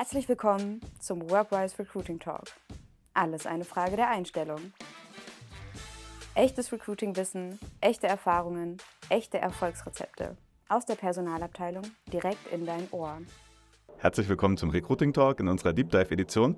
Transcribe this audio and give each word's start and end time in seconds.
Herzlich 0.00 0.30
willkommen 0.30 0.80
zum 0.98 1.28
Workwise 1.28 1.78
Recruiting 1.78 2.18
Talk. 2.18 2.44
Alles 3.12 3.44
eine 3.44 3.66
Frage 3.66 3.96
der 3.96 4.08
Einstellung. 4.08 4.72
Echtes 6.34 6.72
Recruiting-Wissen, 6.72 7.58
echte 7.82 8.06
Erfahrungen, 8.06 8.78
echte 9.10 9.36
Erfolgsrezepte 9.36 10.38
aus 10.70 10.86
der 10.86 10.94
Personalabteilung 10.94 11.82
direkt 12.10 12.50
in 12.50 12.64
dein 12.64 12.88
Ohr. 12.92 13.18
Herzlich 13.98 14.26
willkommen 14.30 14.56
zum 14.56 14.70
Recruiting 14.70 15.12
Talk 15.12 15.38
in 15.38 15.48
unserer 15.48 15.74
Deep 15.74 15.90
Dive 15.90 16.10
Edition. 16.10 16.56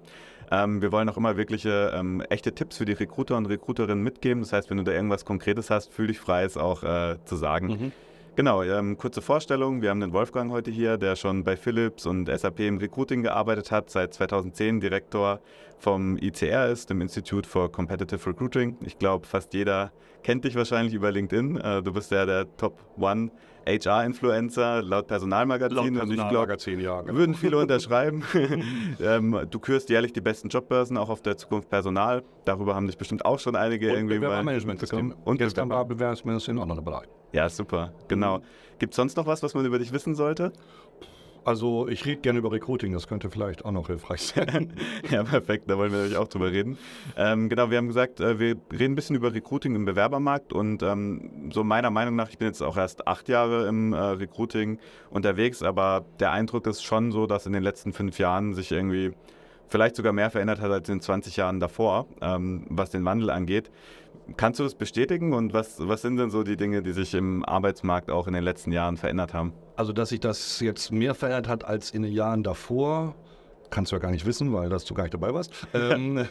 Ähm, 0.52 0.80
wir 0.80 0.92
wollen 0.92 1.08
auch 1.08 1.16
immer 1.16 1.36
wirkliche 1.36 1.90
ähm, 1.96 2.20
echte 2.30 2.54
Tipps 2.54 2.76
für 2.76 2.84
die 2.84 2.92
Recruiter 2.92 3.36
und 3.36 3.46
Recruiterinnen 3.46 4.04
mitgeben. 4.04 4.44
Das 4.44 4.52
heißt, 4.52 4.70
wenn 4.70 4.76
du 4.76 4.84
da 4.84 4.92
irgendwas 4.92 5.24
Konkretes 5.24 5.68
hast, 5.68 5.92
fühl 5.92 6.06
dich 6.06 6.20
frei, 6.20 6.44
es 6.44 6.56
auch 6.56 6.84
äh, 6.84 7.16
zu 7.24 7.34
sagen. 7.34 7.66
Mhm. 7.66 7.92
Genau, 8.34 8.62
ähm, 8.62 8.96
kurze 8.96 9.20
Vorstellung. 9.20 9.82
Wir 9.82 9.90
haben 9.90 10.00
den 10.00 10.14
Wolfgang 10.14 10.50
heute 10.50 10.70
hier, 10.70 10.96
der 10.96 11.16
schon 11.16 11.44
bei 11.44 11.54
Philips 11.54 12.06
und 12.06 12.30
SAP 12.34 12.60
im 12.60 12.78
Recruiting 12.78 13.22
gearbeitet 13.22 13.70
hat, 13.70 13.90
seit 13.90 14.14
2010 14.14 14.80
Direktor 14.80 15.40
vom 15.78 16.16
ICR 16.16 16.68
ist, 16.68 16.88
dem 16.88 17.02
Institute 17.02 17.46
for 17.46 17.70
Competitive 17.70 18.26
Recruiting. 18.26 18.78
Ich 18.86 18.98
glaube, 18.98 19.26
fast 19.26 19.52
jeder 19.52 19.92
kennt 20.22 20.44
dich 20.44 20.54
wahrscheinlich 20.54 20.94
über 20.94 21.12
LinkedIn. 21.12 21.58
Äh, 21.58 21.82
du 21.82 21.92
bist 21.92 22.10
ja 22.10 22.24
der 22.24 22.46
Top 22.56 22.78
One 22.98 23.30
HR-Influencer 23.66 24.80
laut 24.80 25.08
Personalmagazin. 25.08 25.94
Laut 25.94 26.08
Personalmagazin, 26.08 26.80
ja. 26.80 27.02
Genau. 27.02 27.18
Würden 27.18 27.34
viele 27.34 27.58
unterschreiben. 27.60 28.24
ähm, 29.00 29.46
du 29.50 29.58
kürst 29.58 29.90
jährlich 29.90 30.14
die 30.14 30.22
besten 30.22 30.48
Jobbörsen, 30.48 30.96
auch 30.96 31.10
auf 31.10 31.20
der 31.20 31.36
Zukunft 31.36 31.68
Personal. 31.68 32.22
Darüber 32.46 32.74
haben 32.74 32.86
dich 32.86 32.96
bestimmt 32.96 33.26
auch 33.26 33.38
schon 33.38 33.56
einige 33.56 33.90
und 33.90 33.96
irgendwie 33.96 34.14
Bewerbermanagement 34.20 34.80
bekommen. 34.80 35.14
Und 35.24 35.42
jetzt 35.42 35.54
paar 35.56 35.84
Bewerbungsmanagement 35.84 36.48
in 36.48 36.58
anderen 36.58 36.82
Bereichen. 36.82 37.21
Ja, 37.32 37.48
super, 37.48 37.92
genau. 38.08 38.40
Gibt 38.78 38.92
es 38.92 38.96
sonst 38.96 39.16
noch 39.16 39.26
was, 39.26 39.42
was 39.42 39.54
man 39.54 39.64
über 39.64 39.78
dich 39.78 39.92
wissen 39.92 40.14
sollte? 40.14 40.52
Also 41.44 41.88
ich 41.88 42.06
rede 42.06 42.20
gerne 42.20 42.38
über 42.38 42.52
Recruiting, 42.52 42.92
das 42.92 43.08
könnte 43.08 43.28
vielleicht 43.28 43.64
auch 43.64 43.72
noch 43.72 43.88
hilfreich 43.88 44.22
sein. 44.22 44.74
ja, 45.10 45.24
perfekt, 45.24 45.68
da 45.68 45.76
wollen 45.76 45.90
wir 45.90 45.98
natürlich 45.98 46.18
auch 46.18 46.28
drüber 46.28 46.52
reden. 46.52 46.78
Ähm, 47.16 47.48
genau, 47.48 47.70
wir 47.70 47.78
haben 47.78 47.88
gesagt, 47.88 48.20
äh, 48.20 48.38
wir 48.38 48.56
reden 48.70 48.92
ein 48.92 48.94
bisschen 48.94 49.16
über 49.16 49.34
Recruiting 49.34 49.74
im 49.74 49.84
Bewerbermarkt 49.84 50.52
und 50.52 50.84
ähm, 50.84 51.50
so 51.52 51.64
meiner 51.64 51.90
Meinung 51.90 52.14
nach, 52.14 52.28
ich 52.28 52.38
bin 52.38 52.46
jetzt 52.46 52.62
auch 52.62 52.76
erst 52.76 53.08
acht 53.08 53.28
Jahre 53.28 53.66
im 53.66 53.92
äh, 53.92 53.98
Recruiting 53.98 54.78
unterwegs, 55.10 55.62
aber 55.64 56.04
der 56.20 56.30
Eindruck 56.30 56.66
ist 56.68 56.84
schon 56.84 57.10
so, 57.10 57.26
dass 57.26 57.46
in 57.46 57.52
den 57.52 57.64
letzten 57.64 57.92
fünf 57.92 58.18
Jahren 58.18 58.54
sich 58.54 58.70
irgendwie 58.70 59.12
vielleicht 59.72 59.96
sogar 59.96 60.12
mehr 60.12 60.30
verändert 60.30 60.60
hat 60.60 60.70
als 60.70 60.88
in 60.88 61.00
20 61.00 61.36
Jahren 61.36 61.58
davor, 61.58 62.06
ähm, 62.20 62.66
was 62.68 62.90
den 62.90 63.04
Wandel 63.04 63.30
angeht. 63.30 63.70
Kannst 64.36 64.60
du 64.60 64.64
das 64.64 64.74
bestätigen 64.74 65.32
und 65.32 65.52
was, 65.52 65.76
was 65.78 66.02
sind 66.02 66.16
denn 66.16 66.30
so 66.30 66.42
die 66.42 66.56
Dinge, 66.56 66.82
die 66.82 66.92
sich 66.92 67.14
im 67.14 67.44
Arbeitsmarkt 67.44 68.10
auch 68.10 68.26
in 68.26 68.34
den 68.34 68.44
letzten 68.44 68.72
Jahren 68.72 68.96
verändert 68.96 69.34
haben? 69.34 69.52
Also, 69.76 69.92
dass 69.92 70.10
sich 70.10 70.20
das 70.20 70.60
jetzt 70.60 70.92
mehr 70.92 71.14
verändert 71.14 71.48
hat 71.48 71.64
als 71.64 71.90
in 71.90 72.02
den 72.02 72.12
Jahren 72.12 72.42
davor, 72.42 73.14
kannst 73.70 73.90
du 73.90 73.96
ja 73.96 74.00
gar 74.00 74.10
nicht 74.10 74.26
wissen, 74.26 74.52
weil 74.52 74.68
das 74.68 74.84
du 74.84 74.94
gar 74.94 75.04
nicht 75.04 75.14
dabei 75.14 75.34
warst. 75.34 75.52
ähm, 75.74 76.26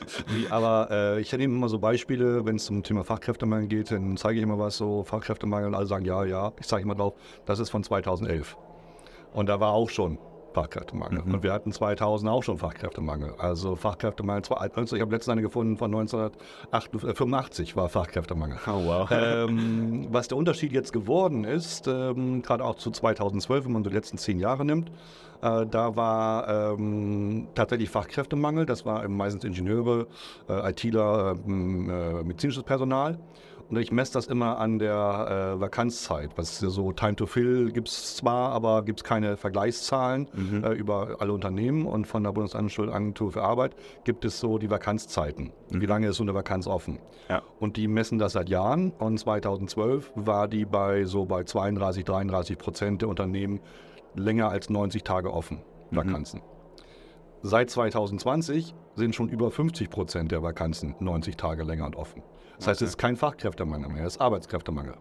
aber 0.50 0.88
äh, 0.92 1.22
ich 1.22 1.32
nehme 1.34 1.56
immer 1.56 1.70
so 1.70 1.80
Beispiele, 1.80 2.46
wenn 2.46 2.56
es 2.56 2.66
zum 2.66 2.84
Thema 2.84 3.04
Fachkräftemangel 3.04 3.68
geht, 3.68 3.92
dann 3.92 4.16
zeige 4.16 4.38
ich 4.38 4.44
immer 4.44 4.60
was 4.60 4.78
so, 4.78 5.04
Fachkräftemangel 5.04 5.68
und 5.68 5.76
alle 5.76 5.88
sagen 5.88 6.06
ja, 6.06 6.24
ja. 6.24 6.54
Ich 6.60 6.68
zeige 6.68 6.84
immer 6.84 6.96
drauf, 6.96 7.16
das 7.46 7.60
ist 7.60 7.70
von 7.70 7.84
2011. 7.84 8.56
Und 9.34 9.48
da 9.48 9.60
war 9.60 9.72
auch 9.72 9.90
schon 9.90 10.18
Fachkräftemangel. 10.54 11.24
Mhm. 11.24 11.34
Und 11.36 11.44
wir 11.44 11.54
hatten 11.54 11.72
2000 11.72 12.30
auch 12.30 12.44
schon 12.44 12.58
Fachkräftemangel. 12.58 13.34
Also 13.38 13.76
Fachkräftemangel, 13.76 14.44
also 14.58 14.96
ich 14.96 15.02
habe 15.02 15.12
letztens 15.12 15.30
eine 15.30 15.42
gefunden 15.42 15.78
von 15.78 15.94
1985 15.94 17.76
war 17.76 17.90
Fachkräftemangel. 17.90 18.58
Oh, 18.68 18.86
wow. 18.86 19.12
Ähm, 19.22 20.08
was 20.12 20.28
der 20.28 20.38
Unterschied 20.38 20.72
jetzt 20.72 20.92
geworden 20.94 21.44
ist, 21.44 21.88
ähm, 21.88 22.42
gerade 22.42 22.64
auch 22.64 22.76
zu 22.76 22.92
2012, 22.92 23.66
wenn 23.66 23.72
man 23.72 23.84
die 23.84 23.90
letzten 23.90 24.18
zehn 24.18 24.40
Jahre 24.40 24.66
nimmt, 24.66 24.92
äh, 25.42 25.66
da 25.66 25.96
war 25.96 26.74
ähm, 26.74 27.48
tatsächlich 27.56 27.90
Fachkräftemangel. 27.90 28.66
Das 28.66 28.86
war 28.86 29.08
meistens 29.08 29.44
Ingenieure, 29.44 30.08
äh, 30.48 30.70
ITler, 30.70 31.36
äh, 31.46 31.50
medizinisches 31.50 32.64
Personal. 32.64 33.18
Und 33.72 33.78
ich 33.78 33.90
messe 33.90 34.12
das 34.12 34.28
immer 34.28 34.58
an 34.58 34.80
der 34.80 35.56
äh, 35.56 35.62
Vakanzzeit. 35.62 36.32
Was 36.36 36.60
so 36.60 36.92
Time 36.92 37.16
to 37.16 37.26
Fill 37.26 37.72
gibt 37.72 37.88
es 37.88 38.18
zwar, 38.18 38.52
aber 38.52 38.84
gibt 38.84 39.00
es 39.00 39.04
keine 39.06 39.38
Vergleichszahlen 39.38 40.28
mhm. 40.34 40.64
äh, 40.66 40.74
über 40.74 41.16
alle 41.20 41.32
Unternehmen. 41.32 41.86
Und 41.86 42.06
von 42.06 42.22
der 42.22 42.34
Bundesagentur 42.34 43.32
für 43.32 43.44
Arbeit 43.44 43.74
gibt 44.04 44.26
es 44.26 44.42
so 44.42 44.58
die 44.58 44.70
Vakanzzeiten. 44.70 45.54
Mhm. 45.70 45.82
Wie 45.82 45.86
lange 45.86 46.08
ist 46.10 46.18
so 46.18 46.24
eine 46.24 46.34
Vakanz 46.34 46.68
offen? 46.68 47.00
Ja. 47.30 47.44
Und 47.62 47.78
die 47.78 47.88
messen 47.88 48.20
das 48.20 48.34
seit 48.34 48.50
Jahren. 48.50 48.92
Und 48.92 49.18
2012 49.18 50.12
war 50.16 50.50
die 50.50 50.66
bei 50.66 51.06
so 51.06 51.24
bei 51.24 51.46
32, 51.46 52.04
33 52.04 52.58
Prozent 52.58 53.02
der 53.04 53.08
Unternehmen 53.08 53.62
länger 54.16 54.50
als 54.50 54.70
90 54.70 55.06
Tage 55.06 55.32
offen, 55.32 55.62
mhm. 55.92 55.96
Vakanzen. 55.96 56.42
Mhm. 56.42 57.48
Seit 57.48 57.70
2020 57.70 58.76
sind 58.96 59.16
schon 59.16 59.30
über 59.30 59.50
50 59.50 59.90
Prozent 59.90 60.34
der 60.34 60.44
Vakanzen 60.44 60.96
90 61.00 61.38
Tage 61.38 61.64
länger 61.64 61.86
und 61.86 61.96
offen. 61.96 62.22
Das 62.58 62.68
heißt, 62.68 62.82
es 62.82 62.90
ist 62.90 62.98
kein 62.98 63.16
Fachkräftemangel 63.16 63.90
mehr, 63.90 64.06
es 64.06 64.16
ist 64.16 64.22
Arbeitskräftemangel. 64.22 64.96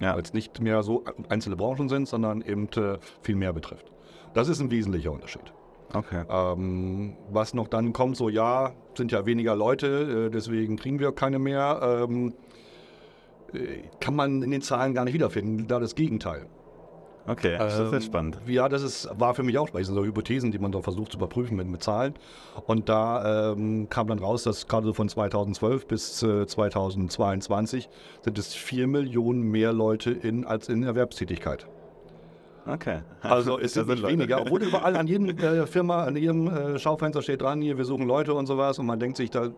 Ja. 0.00 0.14
Weil 0.14 0.22
es 0.22 0.32
nicht 0.32 0.60
mehr 0.60 0.82
so 0.82 1.04
einzelne 1.28 1.56
Branchen 1.56 1.88
sind, 1.88 2.08
sondern 2.08 2.42
eben 2.42 2.68
äh, 2.76 2.98
viel 3.22 3.36
mehr 3.36 3.52
betrifft. 3.52 3.92
Das 4.34 4.48
ist 4.48 4.60
ein 4.60 4.70
wesentlicher 4.70 5.12
Unterschied. 5.12 5.52
Okay. 5.94 6.24
Ähm, 6.28 7.16
was 7.30 7.54
noch 7.54 7.68
dann 7.68 7.92
kommt, 7.92 8.16
so 8.16 8.28
ja, 8.28 8.72
sind 8.96 9.12
ja 9.12 9.26
weniger 9.26 9.54
Leute, 9.54 10.26
äh, 10.26 10.30
deswegen 10.30 10.76
kriegen 10.76 10.98
wir 10.98 11.12
keine 11.12 11.38
mehr, 11.38 12.06
ähm, 12.08 12.34
äh, 13.52 13.82
kann 14.00 14.16
man 14.16 14.42
in 14.42 14.50
den 14.50 14.62
Zahlen 14.62 14.94
gar 14.94 15.04
nicht 15.04 15.14
wiederfinden, 15.14 15.66
da 15.68 15.78
das 15.78 15.94
Gegenteil. 15.94 16.46
Okay, 17.26 17.56
das 17.56 17.78
ist 17.78 17.92
ähm, 17.92 18.00
spannend. 18.00 18.38
Ja, 18.46 18.68
das 18.68 18.82
ist, 18.82 19.08
war 19.16 19.34
für 19.34 19.42
mich 19.42 19.56
auch 19.58 19.68
spannend. 19.68 19.82
Das 19.82 19.94
sind 19.94 19.96
so 19.96 20.04
Hypothesen, 20.04 20.50
die 20.50 20.58
man 20.58 20.72
da 20.72 20.80
versucht 20.82 21.12
zu 21.12 21.18
überprüfen 21.18 21.56
mit, 21.56 21.68
mit 21.68 21.82
Zahlen. 21.82 22.14
Und 22.66 22.88
da 22.88 23.52
ähm, 23.52 23.88
kam 23.88 24.08
dann 24.08 24.18
raus, 24.18 24.42
dass 24.42 24.66
gerade 24.66 24.86
so 24.86 24.92
von 24.92 25.08
2012 25.08 25.86
bis 25.86 26.22
äh, 26.22 26.46
2022 26.46 27.88
sind 28.22 28.38
es 28.38 28.54
vier 28.54 28.86
Millionen 28.86 29.42
mehr 29.42 29.72
Leute 29.72 30.10
in, 30.10 30.44
als 30.44 30.68
in 30.68 30.82
Erwerbstätigkeit. 30.82 31.66
Okay. 32.66 33.00
Also 33.20 33.56
ist 33.56 33.76
es 33.76 33.86
nicht 33.86 34.06
weniger, 34.06 34.40
obwohl 34.40 34.62
überall 34.62 34.96
an 34.96 35.06
jedem 35.06 35.28
äh, 35.38 35.66
Firma, 35.66 36.04
an 36.04 36.16
jedem 36.16 36.48
äh, 36.48 36.78
Schaufenster 36.78 37.22
steht 37.22 37.42
dran, 37.42 37.60
hier, 37.60 37.78
wir 37.78 37.84
suchen 37.84 38.06
Leute 38.06 38.34
und 38.34 38.46
sowas 38.46 38.78
und 38.78 38.86
man 38.86 38.98
denkt 38.98 39.16
sich 39.16 39.30
da, 39.30 39.50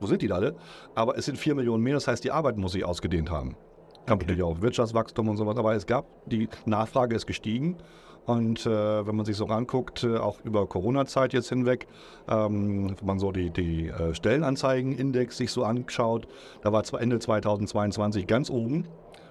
wo 0.00 0.06
sind 0.06 0.22
die 0.22 0.28
da 0.28 0.36
alle? 0.36 0.56
Aber 0.94 1.16
es 1.16 1.26
sind 1.26 1.38
vier 1.38 1.54
Millionen 1.54 1.82
mehr, 1.82 1.94
das 1.94 2.08
heißt, 2.08 2.24
die 2.24 2.32
Arbeit 2.32 2.56
muss 2.56 2.72
sich 2.72 2.84
ausgedehnt 2.84 3.30
haben. 3.30 3.56
Okay. 4.04 4.16
natürlich 4.26 4.42
auch 4.42 4.60
Wirtschaftswachstum 4.60 5.28
und 5.28 5.36
sowas, 5.36 5.56
aber 5.56 5.74
es 5.74 5.86
gab, 5.86 6.06
die 6.26 6.48
Nachfrage 6.66 7.14
ist 7.14 7.26
gestiegen. 7.26 7.76
Und 8.24 8.66
äh, 8.66 9.06
wenn 9.06 9.16
man 9.16 9.24
sich 9.24 9.36
so 9.36 9.46
ranguckt, 9.46 10.04
äh, 10.04 10.16
auch 10.16 10.40
über 10.44 10.66
Corona-Zeit 10.66 11.32
jetzt 11.32 11.48
hinweg, 11.48 11.88
ähm, 12.28 12.94
wenn 12.98 13.06
man 13.06 13.18
so 13.18 13.32
die, 13.32 13.50
die 13.50 13.88
äh, 13.88 14.14
Stellenanzeigen-Index 14.14 15.36
sich 15.36 15.50
so 15.50 15.64
anschaut, 15.64 16.28
da 16.62 16.72
war 16.72 16.84
Ende 17.00 17.18
2022 17.18 18.26
ganz 18.28 18.48
oben 18.48 18.86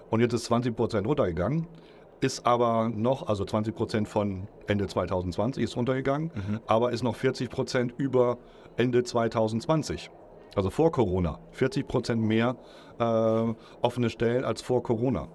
und 0.10 0.20
jetzt 0.20 0.34
ist 0.34 0.46
20 0.46 0.76
Prozent 0.76 1.08
runtergegangen. 1.08 1.68
Ist 2.20 2.46
aber 2.46 2.90
noch, 2.94 3.28
also 3.28 3.46
20 3.46 3.74
Prozent 3.74 4.08
von 4.08 4.48
Ende 4.68 4.88
2020 4.88 5.64
ist 5.64 5.76
runtergegangen, 5.76 6.32
mhm. 6.36 6.60
aber 6.68 6.92
ist 6.92 7.02
noch 7.02 7.16
40 7.16 7.50
Prozent 7.50 7.94
über 7.98 8.38
Ende 8.78 9.04
2020 9.04 10.12
also 10.56 10.70
vor 10.70 10.92
Corona, 10.92 11.40
40 11.52 11.88
Prozent 11.88 12.22
mehr 12.22 12.56
äh, 13.00 13.54
offene 13.82 14.10
Stellen 14.10 14.44
als 14.44 14.62
vor 14.62 14.84
Corona. 14.84 15.28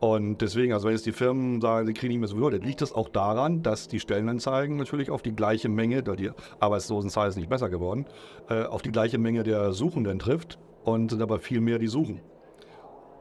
Und 0.00 0.40
deswegen, 0.42 0.72
also 0.72 0.86
wenn 0.86 0.94
jetzt 0.94 1.06
die 1.06 1.12
Firmen 1.12 1.60
sagen, 1.60 1.86
sie 1.86 1.92
kriegen 1.92 2.12
nicht 2.12 2.20
mehr 2.20 2.28
so 2.28 2.36
viel, 2.36 2.58
dann 2.58 2.66
liegt 2.66 2.82
das 2.82 2.92
auch 2.92 3.08
daran, 3.08 3.62
dass 3.62 3.88
die 3.88 3.98
Stellenanzeigen 3.98 4.76
natürlich 4.76 5.10
auf 5.10 5.22
die 5.22 5.34
gleiche 5.34 5.68
Menge, 5.68 6.04
da 6.04 6.14
die 6.14 6.30
Arbeitslosenzahl 6.60 7.28
ist 7.28 7.36
nicht 7.36 7.48
besser 7.48 7.68
geworden, 7.68 8.06
äh, 8.48 8.62
auf 8.62 8.82
die 8.82 8.92
gleiche 8.92 9.18
Menge 9.18 9.42
der 9.42 9.72
Suchenden 9.72 10.20
trifft 10.20 10.58
und 10.84 11.10
sind 11.10 11.20
aber 11.20 11.40
viel 11.40 11.60
mehr 11.60 11.78
die 11.78 11.88
suchen. 11.88 12.20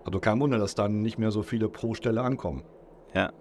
Also 0.06 0.20
kein 0.20 0.40
Wunder, 0.40 0.60
dass 0.60 0.76
dann 0.76 1.02
nicht 1.02 1.18
mehr 1.18 1.32
so 1.32 1.42
viele 1.42 1.68
pro 1.68 1.96
Stelle 1.96 2.22
ankommen. 2.22 2.64
Ja, 3.14 3.34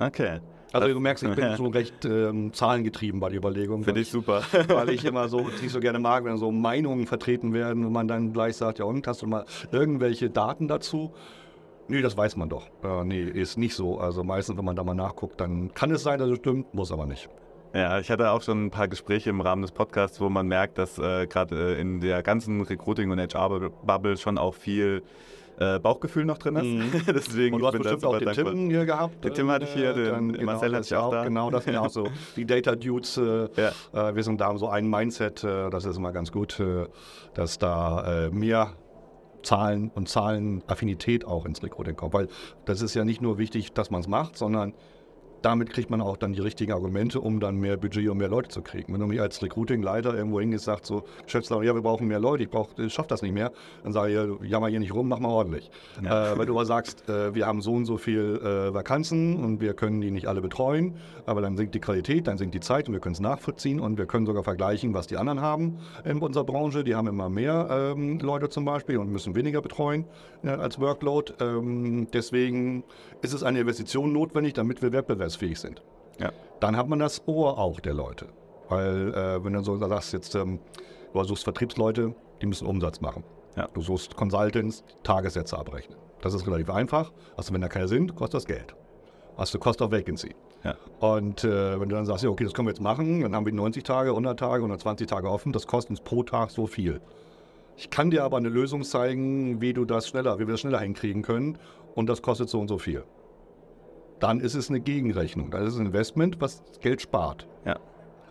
okay. 0.00 0.40
Also 0.72 0.88
du 0.88 1.00
merkst, 1.00 1.24
ich 1.24 1.34
bin 1.34 1.54
so 1.56 1.66
recht 1.68 2.04
ähm, 2.04 2.52
zahlengetrieben 2.52 3.20
bei 3.20 3.28
der 3.28 3.38
Überlegung. 3.38 3.84
Finde 3.84 4.00
ich 4.00 4.10
super. 4.10 4.42
weil 4.68 4.90
ich 4.90 5.04
immer 5.06 5.28
so 5.28 5.40
nicht 5.40 5.70
so 5.70 5.80
gerne 5.80 5.98
mag, 5.98 6.24
wenn 6.24 6.36
so 6.36 6.50
Meinungen 6.50 7.06
vertreten 7.06 7.52
werden 7.52 7.84
und 7.84 7.92
man 7.92 8.08
dann 8.08 8.32
gleich 8.32 8.56
sagt, 8.56 8.78
ja 8.78 8.84
und, 8.84 9.06
hast 9.06 9.22
du 9.22 9.26
mal 9.26 9.44
irgendwelche 9.72 10.30
Daten 10.30 10.68
dazu? 10.68 11.12
Nee, 11.88 12.02
das 12.02 12.16
weiß 12.16 12.36
man 12.36 12.50
doch. 12.50 12.66
Äh, 12.84 13.04
nee, 13.04 13.22
ist 13.22 13.56
nicht 13.56 13.74
so. 13.74 13.98
Also 13.98 14.22
meistens, 14.22 14.58
wenn 14.58 14.64
man 14.64 14.76
da 14.76 14.84
mal 14.84 14.94
nachguckt, 14.94 15.40
dann 15.40 15.72
kann 15.72 15.90
es 15.90 16.02
sein, 16.02 16.18
dass 16.18 16.28
es 16.28 16.38
stimmt, 16.38 16.74
muss 16.74 16.92
aber 16.92 17.06
nicht. 17.06 17.30
Ja, 17.74 17.98
ich 17.98 18.10
hatte 18.10 18.30
auch 18.30 18.42
schon 18.42 18.66
ein 18.66 18.70
paar 18.70 18.88
Gespräche 18.88 19.30
im 19.30 19.40
Rahmen 19.40 19.62
des 19.62 19.72
Podcasts, 19.72 20.20
wo 20.20 20.28
man 20.28 20.48
merkt, 20.48 20.78
dass 20.78 20.98
äh, 20.98 21.26
gerade 21.26 21.76
äh, 21.76 21.80
in 21.80 22.00
der 22.00 22.22
ganzen 22.22 22.62
Recruiting- 22.62 23.10
und 23.10 23.18
HR-Bubble 23.18 24.16
schon 24.16 24.38
auch 24.38 24.54
viel 24.54 25.02
äh, 25.58 25.78
Bauchgefühl 25.78 26.24
noch 26.24 26.38
drin 26.38 26.56
ist. 26.56 26.64
Mhm. 26.64 27.02
Deswegen 27.14 27.54
und 27.54 27.60
du 27.62 27.66
hast 27.66 27.78
bestimmt 27.78 28.04
auch 28.04 28.18
den 28.18 28.32
Tim 28.32 28.70
hier 28.70 28.86
gehabt. 28.86 29.24
Den 29.24 29.34
Tim 29.34 29.50
hatte 29.50 29.64
ich 29.64 29.72
hier, 29.72 29.92
den 29.92 30.04
dann, 30.04 30.32
genau, 30.32 30.44
Marcel 30.44 30.74
hatte 30.74 30.86
ich 30.86 30.94
auch, 30.94 31.10
da. 31.10 31.24
Genau, 31.24 31.50
das 31.50 31.64
sind 31.64 31.76
auch 31.76 31.90
so 31.90 32.08
die 32.36 32.44
Data 32.44 32.76
Dudes. 32.76 33.16
Äh, 33.16 33.48
ja. 33.56 34.08
äh, 34.10 34.14
wir 34.14 34.22
sind 34.22 34.40
da 34.40 34.56
so 34.56 34.68
ein 34.68 34.88
Mindset, 34.88 35.44
äh, 35.44 35.70
das 35.70 35.84
ist 35.84 35.96
immer 35.96 36.12
ganz 36.12 36.32
gut, 36.32 36.60
äh, 36.60 36.86
dass 37.34 37.58
da 37.58 38.26
äh, 38.26 38.30
mehr 38.30 38.72
Zahlen 39.42 39.90
und 39.94 40.08
Zahlenaffinität 40.08 41.24
auch 41.24 41.46
ins 41.46 41.62
Recruiting 41.62 41.96
kommt. 41.96 42.14
Weil 42.14 42.28
das 42.64 42.82
ist 42.82 42.94
ja 42.94 43.04
nicht 43.04 43.20
nur 43.20 43.38
wichtig, 43.38 43.72
dass 43.72 43.90
man 43.90 44.00
es 44.00 44.08
macht, 44.08 44.36
sondern 44.36 44.74
damit 45.42 45.70
kriegt 45.70 45.90
man 45.90 46.00
auch 46.00 46.16
dann 46.16 46.32
die 46.32 46.40
richtigen 46.40 46.72
Argumente, 46.72 47.20
um 47.20 47.40
dann 47.40 47.56
mehr 47.56 47.76
Budget 47.76 48.08
und 48.08 48.18
mehr 48.18 48.28
Leute 48.28 48.48
zu 48.48 48.62
kriegen. 48.62 48.92
Wenn 48.92 49.00
du 49.00 49.06
mich 49.06 49.20
als 49.20 49.42
Recruiting-Leiter 49.42 50.14
irgendwo 50.14 50.40
hingehst, 50.40 50.64
sagt 50.64 50.86
so, 50.86 51.04
Geschäftsleitung, 51.24 51.64
ja, 51.64 51.74
wir 51.74 51.82
brauchen 51.82 52.08
mehr 52.08 52.20
Leute, 52.20 52.44
ich, 52.44 52.50
brauch, 52.50 52.70
ich 52.76 52.92
schaff 52.92 53.06
das 53.06 53.22
nicht 53.22 53.32
mehr, 53.32 53.52
dann 53.82 53.92
sage 53.92 54.08
ich, 54.10 54.14
ja, 54.16 54.46
jammer 54.48 54.68
hier 54.68 54.80
nicht 54.80 54.94
rum, 54.94 55.08
mach 55.08 55.18
mal 55.18 55.28
ordentlich. 55.28 55.70
Ja. 56.02 56.32
Äh, 56.32 56.38
wenn 56.38 56.46
du 56.46 56.54
aber 56.54 56.66
sagst, 56.66 57.08
äh, 57.08 57.34
wir 57.34 57.46
haben 57.46 57.60
so 57.60 57.72
und 57.72 57.86
so 57.86 57.96
viel 57.96 58.40
äh, 58.42 58.74
Vakanzen 58.74 59.36
und 59.42 59.60
wir 59.60 59.74
können 59.74 60.00
die 60.00 60.10
nicht 60.10 60.26
alle 60.26 60.40
betreuen, 60.40 60.94
aber 61.26 61.40
dann 61.40 61.56
sinkt 61.56 61.74
die 61.74 61.80
Qualität, 61.80 62.26
dann 62.26 62.38
sinkt 62.38 62.54
die 62.54 62.60
Zeit 62.60 62.88
und 62.88 62.94
wir 62.94 63.00
können 63.00 63.14
es 63.14 63.20
nachvollziehen 63.20 63.80
und 63.80 63.98
wir 63.98 64.06
können 64.06 64.26
sogar 64.26 64.44
vergleichen, 64.44 64.94
was 64.94 65.06
die 65.06 65.16
anderen 65.16 65.40
haben 65.40 65.78
in 66.04 66.18
unserer 66.18 66.44
Branche. 66.44 66.84
Die 66.84 66.94
haben 66.94 67.08
immer 67.08 67.28
mehr 67.28 67.94
ähm, 67.96 68.18
Leute 68.18 68.48
zum 68.48 68.64
Beispiel 68.64 68.98
und 68.98 69.10
müssen 69.10 69.34
weniger 69.34 69.62
betreuen 69.62 70.04
äh, 70.42 70.48
als 70.48 70.80
Workload. 70.80 71.34
Ähm, 71.40 72.08
deswegen 72.12 72.84
ist 73.22 73.32
es 73.32 73.42
eine 73.42 73.60
Investition 73.60 74.12
notwendig, 74.12 74.54
damit 74.54 74.82
wir 74.82 74.92
wettbewerbsfähig 75.28 75.58
sind. 75.58 75.82
Ja. 76.18 76.32
Dann 76.60 76.76
hat 76.76 76.88
man 76.88 76.98
das 76.98 77.22
Ohr 77.26 77.58
auch 77.58 77.80
der 77.80 77.94
Leute. 77.94 78.26
Weil, 78.68 79.14
äh, 79.14 79.44
wenn 79.44 79.52
du 79.52 79.62
so 79.62 79.76
sagst, 79.76 80.12
jetzt, 80.12 80.34
ähm, 80.34 80.58
du 81.12 81.24
suchst 81.24 81.44
Vertriebsleute, 81.44 82.14
die 82.42 82.46
müssen 82.46 82.66
Umsatz 82.66 83.00
machen. 83.00 83.24
Ja. 83.56 83.68
Du 83.72 83.80
suchst 83.80 84.16
Consultants, 84.16 84.84
Tagessätze 85.02 85.56
abrechnen. 85.58 85.98
Das 86.20 86.34
ist 86.34 86.46
relativ 86.46 86.70
einfach. 86.70 87.12
Also, 87.36 87.54
wenn 87.54 87.60
da 87.60 87.68
keine 87.68 87.88
sind, 87.88 88.14
kostet 88.14 88.34
das 88.34 88.46
Geld. 88.46 88.74
Hast 89.36 89.54
du 89.54 89.58
Cost 89.58 89.80
of 89.80 89.92
Vacancy. 89.92 90.34
Ja. 90.64 90.76
Und 90.98 91.44
äh, 91.44 91.80
wenn 91.80 91.88
du 91.88 91.94
dann 91.94 92.04
sagst, 92.04 92.24
ja, 92.24 92.30
okay, 92.30 92.44
das 92.44 92.52
können 92.52 92.66
wir 92.66 92.72
jetzt 92.72 92.82
machen, 92.82 93.20
dann 93.20 93.34
haben 93.34 93.46
wir 93.46 93.52
90 93.52 93.84
Tage, 93.84 94.10
100 94.10 94.38
Tage, 94.38 94.56
120 94.56 95.06
Tage 95.06 95.30
offen, 95.30 95.52
das 95.52 95.68
kostet 95.68 95.90
uns 95.90 96.00
pro 96.00 96.24
Tag 96.24 96.50
so 96.50 96.66
viel. 96.66 97.00
Ich 97.76 97.90
kann 97.90 98.10
dir 98.10 98.24
aber 98.24 98.38
eine 98.38 98.48
Lösung 98.48 98.82
zeigen, 98.82 99.60
wie 99.60 99.72
du 99.72 99.84
das 99.84 100.08
schneller, 100.08 100.40
wie 100.40 100.48
wir 100.48 100.54
das 100.54 100.60
schneller 100.60 100.80
hinkriegen 100.80 101.22
können 101.22 101.58
und 101.94 102.08
das 102.08 102.22
kostet 102.22 102.48
so 102.48 102.58
und 102.58 102.66
so 102.66 102.78
viel. 102.78 103.04
Dann 104.20 104.40
ist 104.40 104.54
es 104.54 104.68
eine 104.68 104.80
Gegenrechnung. 104.80 105.50
Dann 105.50 105.62
ist 105.66 105.74
es 105.74 105.80
ein 105.80 105.86
Investment, 105.86 106.40
was 106.40 106.62
Geld 106.80 107.00
spart. 107.00 107.46
Ja. 107.64 107.78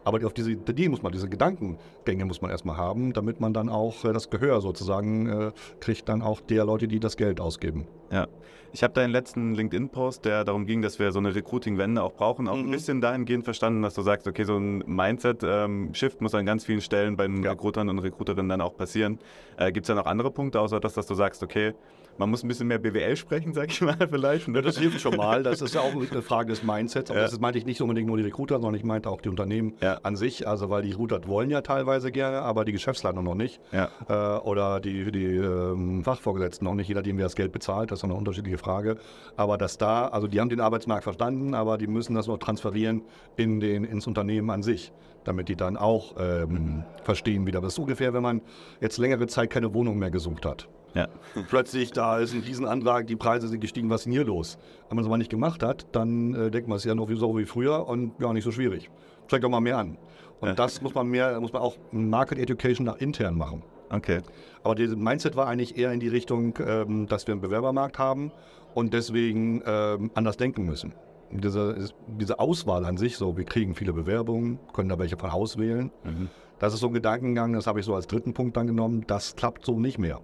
Aber 0.08 0.26
auf 0.26 0.34
diese 0.34 0.52
Idee 0.52 0.88
muss 0.88 1.02
man, 1.02 1.12
diese 1.12 1.28
Gedankengänge 1.28 2.24
muss 2.24 2.42
man 2.42 2.50
erstmal 2.50 2.78
haben, 2.78 3.12
damit 3.12 3.42
man 3.42 3.54
dann 3.54 3.68
auch 3.68 4.06
äh, 4.06 4.14
das 4.14 4.30
Gehör 4.30 4.62
sozusagen 4.62 5.28
äh, 5.28 5.52
kriegt, 5.82 6.08
dann 6.08 6.22
auch 6.22 6.40
der 6.40 6.64
Leute, 6.64 6.88
die 6.88 7.02
das 7.02 7.18
Geld 7.18 7.42
ausgeben. 7.42 7.88
Ja. 8.10 8.28
Ich 8.72 8.84
habe 8.84 8.94
deinen 8.94 9.12
letzten 9.12 9.54
LinkedIn-Post, 9.54 10.24
der 10.24 10.46
darum 10.46 10.66
ging, 10.66 10.82
dass 10.82 11.00
wir 11.00 11.12
so 11.12 11.20
eine 11.20 11.36
Recruiting-Wende 11.36 12.02
auch 12.02 12.14
brauchen, 12.14 12.48
auch 12.48 12.56
mhm. 12.56 12.66
ein 12.66 12.72
bisschen 12.72 13.02
dahingehend 13.02 13.44
verstanden, 13.44 13.82
dass 13.82 13.96
du 13.96 14.02
sagst, 14.02 14.28
okay, 14.28 14.46
so 14.46 14.58
ein 14.58 14.80
Mindset-Shift 14.86 16.16
ähm, 16.16 16.24
muss 16.24 16.36
an 16.36 16.46
ganz 16.46 16.64
vielen 16.64 16.82
Stellen 16.82 17.18
bei 17.18 17.28
den 17.28 17.44
ja. 17.44 17.52
Recruitern 17.52 17.90
und 17.90 18.00
Recruiterinnen 18.00 18.48
dann 18.48 18.62
auch 18.62 18.78
passieren. 18.78 19.20
Äh, 19.58 19.74
Gibt 19.74 19.86
es 19.86 19.88
da 19.88 19.96
noch 19.96 20.06
andere 20.06 20.32
Punkte, 20.32 20.62
außer 20.62 20.80
das, 20.80 20.94
dass 20.94 21.08
du 21.08 21.16
sagst, 21.16 21.44
okay, 21.44 21.74
man 22.18 22.30
muss 22.30 22.44
ein 22.44 22.48
bisschen 22.48 22.68
mehr 22.68 22.80
BWL 22.80 23.16
sprechen, 23.16 23.54
sag 23.54 23.70
ich 23.70 23.82
mal, 23.82 23.96
vielleicht. 24.10 24.48
Ja, 24.48 24.62
das 24.62 24.78
hilft 24.78 25.02
schon 25.02 25.16
mal. 25.16 25.44
Das 25.44 25.62
ist 25.62 25.76
ja 25.76 25.82
auch 25.82 25.94
eine 25.94 26.22
Frage 26.22 26.50
des 26.50 26.64
Mindsets. 26.64 27.12
Aber 27.12 27.22
ja. 27.22 27.26
das 27.26 27.40
meinte 27.40 27.60
ich 27.60 27.66
nicht 27.66 27.82
unbedingt 27.82 28.08
nur 28.08 28.18
die 28.18 28.24
Recruiter, 28.24 28.56
sondern 28.56 28.76
ich 28.76 28.84
meinte 28.84 29.10
auch 29.10 29.22
die 29.22 29.30
Unternehmen 29.30 29.74
ja. 29.82 30.00
an 30.04 30.16
sich. 30.16 30.48
Also, 30.48 30.70
weil 30.70 30.84
die 30.84 30.92
Recruiter 30.92 31.28
wollen 31.28 31.50
ja 31.50 31.62
teilweise 31.62 32.12
gerne, 32.12 32.42
aber 32.42 32.66
die 32.66 32.72
Geschäftsleitung 32.72 33.24
noch 33.24 33.36
nicht. 33.36 33.60
Äh, 34.08 34.14
oder 34.14 34.80
die, 34.80 35.12
die 35.12 35.26
ähm, 35.26 36.04
Fachvorgesetzten 36.04 36.66
noch 36.66 36.76
nicht, 36.76 36.88
je 36.88 36.96
nachdem, 36.96 37.18
wer 37.18 37.26
das 37.26 37.36
Geld 37.36 37.52
bezahlt. 37.52 37.92
Das 37.92 38.00
ist 38.00 38.04
eine 38.04 38.14
unterschiedliche 38.14 38.58
Frage. 38.58 38.98
Aber 39.36 39.58
dass 39.58 39.78
da, 39.78 40.08
also 40.08 40.28
die 40.28 40.40
haben 40.40 40.50
den 40.50 40.62
Arbeitsmarkt 40.62 41.04
verstanden, 41.04 41.54
aber 41.54 41.78
die 41.78 41.88
müssen 41.88 42.16
das 42.16 42.28
noch 42.28 42.38
transferieren 42.38 43.04
in 43.36 43.60
den, 43.60 43.84
ins 43.84 44.08
Unternehmen 44.08 44.50
an 44.50 44.64
sich 44.64 44.92
damit 45.24 45.50
die 45.50 45.58
dann 45.58 45.76
auch 45.76 46.16
ähm, 46.18 46.84
verstehen 47.04 47.46
wieder. 47.46 47.60
Das 47.60 47.74
ist 47.74 47.80
ungefähr, 47.80 48.14
wenn 48.14 48.24
man 48.24 48.42
jetzt 48.80 48.98
längere 48.98 49.28
Zeit 49.28 49.50
keine 49.50 49.74
Wohnung 49.74 50.00
mehr 50.00 50.10
gesucht 50.10 50.46
hat. 50.46 50.70
Ja. 50.98 51.08
Plötzlich, 51.48 51.92
da 51.92 52.18
ist 52.18 52.34
ein 52.34 52.42
Riesenantrag, 52.42 53.06
die 53.06 53.16
Preise 53.16 53.48
sind 53.48 53.60
gestiegen, 53.60 53.88
was 53.92 54.02
ist 54.02 54.06
denn 54.06 54.14
hier 54.14 54.26
los? 54.26 54.58
Wenn 54.90 54.96
man 54.96 55.04
es 55.04 55.08
aber 55.08 55.20
nicht 55.20 55.30
gemacht 55.30 55.62
hat, 55.62 55.86
dann 55.92 56.34
äh, 56.34 56.50
denkt 56.50 56.68
man 56.68 56.78
es 56.78 56.86
ja 56.86 56.96
noch 56.96 57.08
so 57.14 57.38
wie 57.38 57.46
früher 57.46 57.88
und 57.88 58.14
ja, 58.20 58.34
nicht 58.34 58.44
so 58.44 58.52
schwierig. 58.52 58.90
Steigt 59.28 59.44
doch 59.44 59.50
mal 59.50 59.60
mehr 59.60 59.78
an. 59.78 60.00
Und 60.40 60.50
ja. 60.50 60.54
das 60.56 60.82
muss 60.82 60.96
man 60.96 61.08
mehr, 61.08 61.40
muss 61.40 61.54
man 61.54 61.62
auch 61.62 61.76
Market 61.92 62.40
Education 62.40 62.86
nach 62.86 62.98
intern 62.98 63.38
machen. 63.38 63.62
Okay. 63.92 64.22
Aber 64.64 64.74
dieses 64.74 64.96
Mindset 64.96 65.36
war 65.36 65.48
eigentlich 65.48 65.78
eher 65.78 65.92
in 65.92 66.00
die 66.00 66.08
Richtung, 66.08 66.56
ähm, 66.66 67.06
dass 67.08 67.28
wir 67.28 67.34
einen 67.34 67.42
Bewerbermarkt 67.42 68.00
haben 68.00 68.32
und 68.74 68.94
deswegen 68.94 69.62
ähm, 69.66 70.10
anders 70.16 70.38
denken 70.38 70.66
müssen. 70.66 70.94
Diese, 71.30 71.90
diese 72.08 72.40
Auswahl 72.40 72.86
an 72.86 72.98
sich, 72.98 73.18
so 73.18 73.38
wir 73.38 73.44
kriegen 73.44 73.76
viele 73.76 73.94
Bewerbungen, 73.94 74.60
können 74.74 74.90
da 74.90 74.98
welche 74.98 75.18
von 75.18 75.30
auswählen. 75.30 75.92
Mhm. 76.04 76.30
Das 76.58 76.74
ist 76.74 76.80
so 76.80 76.88
ein 76.88 76.94
Gedankengang, 76.94 77.54
das 77.54 77.68
habe 77.68 77.80
ich 77.80 77.86
so 77.86 77.94
als 77.94 78.08
dritten 78.08 78.34
Punkt 78.34 78.58
dann 78.58 78.66
genommen. 78.66 79.04
Das 79.06 79.36
klappt 79.36 79.64
so 79.64 79.80
nicht 79.80 80.00
mehr 80.00 80.22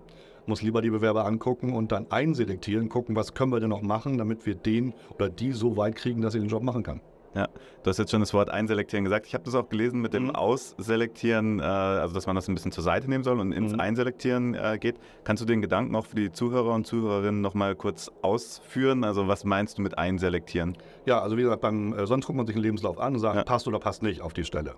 muss 0.48 0.62
lieber 0.62 0.82
die 0.82 0.90
Bewerber 0.90 1.26
angucken 1.26 1.74
und 1.74 1.92
dann 1.92 2.08
einselektieren, 2.10 2.90
gucken, 2.90 3.16
was 3.16 3.34
können 3.34 3.52
wir 3.52 3.60
denn 3.60 3.70
noch 3.70 3.82
machen, 3.82 4.18
damit 4.18 4.46
wir 4.46 4.56
den 4.56 4.94
oder 5.16 5.30
die 5.30 5.52
so 5.52 5.78
weit 5.78 5.96
kriegen, 5.96 6.22
dass 6.22 6.34
sie 6.34 6.40
den 6.40 6.50
Job 6.50 6.64
machen 6.64 6.84
kann. 6.84 7.02
Ja, 7.36 7.48
du 7.82 7.90
hast 7.90 7.98
jetzt 7.98 8.12
schon 8.12 8.20
das 8.20 8.34
Wort 8.34 8.52
einselektieren 8.52 9.04
gesagt. 9.04 9.26
Ich 9.26 9.34
habe 9.34 9.44
das 9.44 9.56
auch 9.56 9.68
gelesen 9.68 10.02
mit 10.02 10.14
dem 10.14 10.26
mhm. 10.26 10.36
Ausselektieren, 10.36 11.60
äh, 11.60 11.64
also 11.64 12.14
dass 12.14 12.28
man 12.28 12.36
das 12.36 12.48
ein 12.48 12.54
bisschen 12.54 12.72
zur 12.72 12.84
Seite 12.84 13.10
nehmen 13.10 13.24
soll 13.24 13.40
und 13.40 13.52
ins 13.52 13.74
mhm. 13.74 13.80
Einselektieren 13.80 14.54
äh, 14.54 14.78
geht. 14.80 14.98
Kannst 15.24 15.42
du 15.42 15.48
den 15.48 15.62
Gedanken 15.62 15.96
auch 15.96 16.06
für 16.06 16.16
die 16.16 16.32
Zuhörer 16.32 16.74
und 16.74 16.86
Zuhörerinnen 16.86 17.42
nochmal 17.42 17.76
kurz 17.76 18.12
ausführen? 18.22 19.04
Also 19.04 19.28
was 19.28 19.46
meinst 19.46 19.80
du 19.80 19.82
mit 19.82 19.98
Einselektieren? 19.98 20.78
Ja, 21.06 21.22
also 21.22 21.36
wie 21.38 21.42
gesagt, 21.42 21.62
beim, 21.62 21.98
äh, 21.98 22.06
sonst 22.06 22.28
guckt 22.28 22.38
man 22.38 22.46
sich 22.46 22.56
einen 22.56 22.64
Lebenslauf 22.64 23.00
an 23.00 23.16
und 23.16 23.20
sagt, 23.20 23.36
ja. 23.36 23.44
passt 23.44 23.68
oder 23.68 23.80
passt 23.80 24.04
nicht 24.04 24.22
auf 24.22 24.34
die 24.34 24.44
Stelle. 24.44 24.76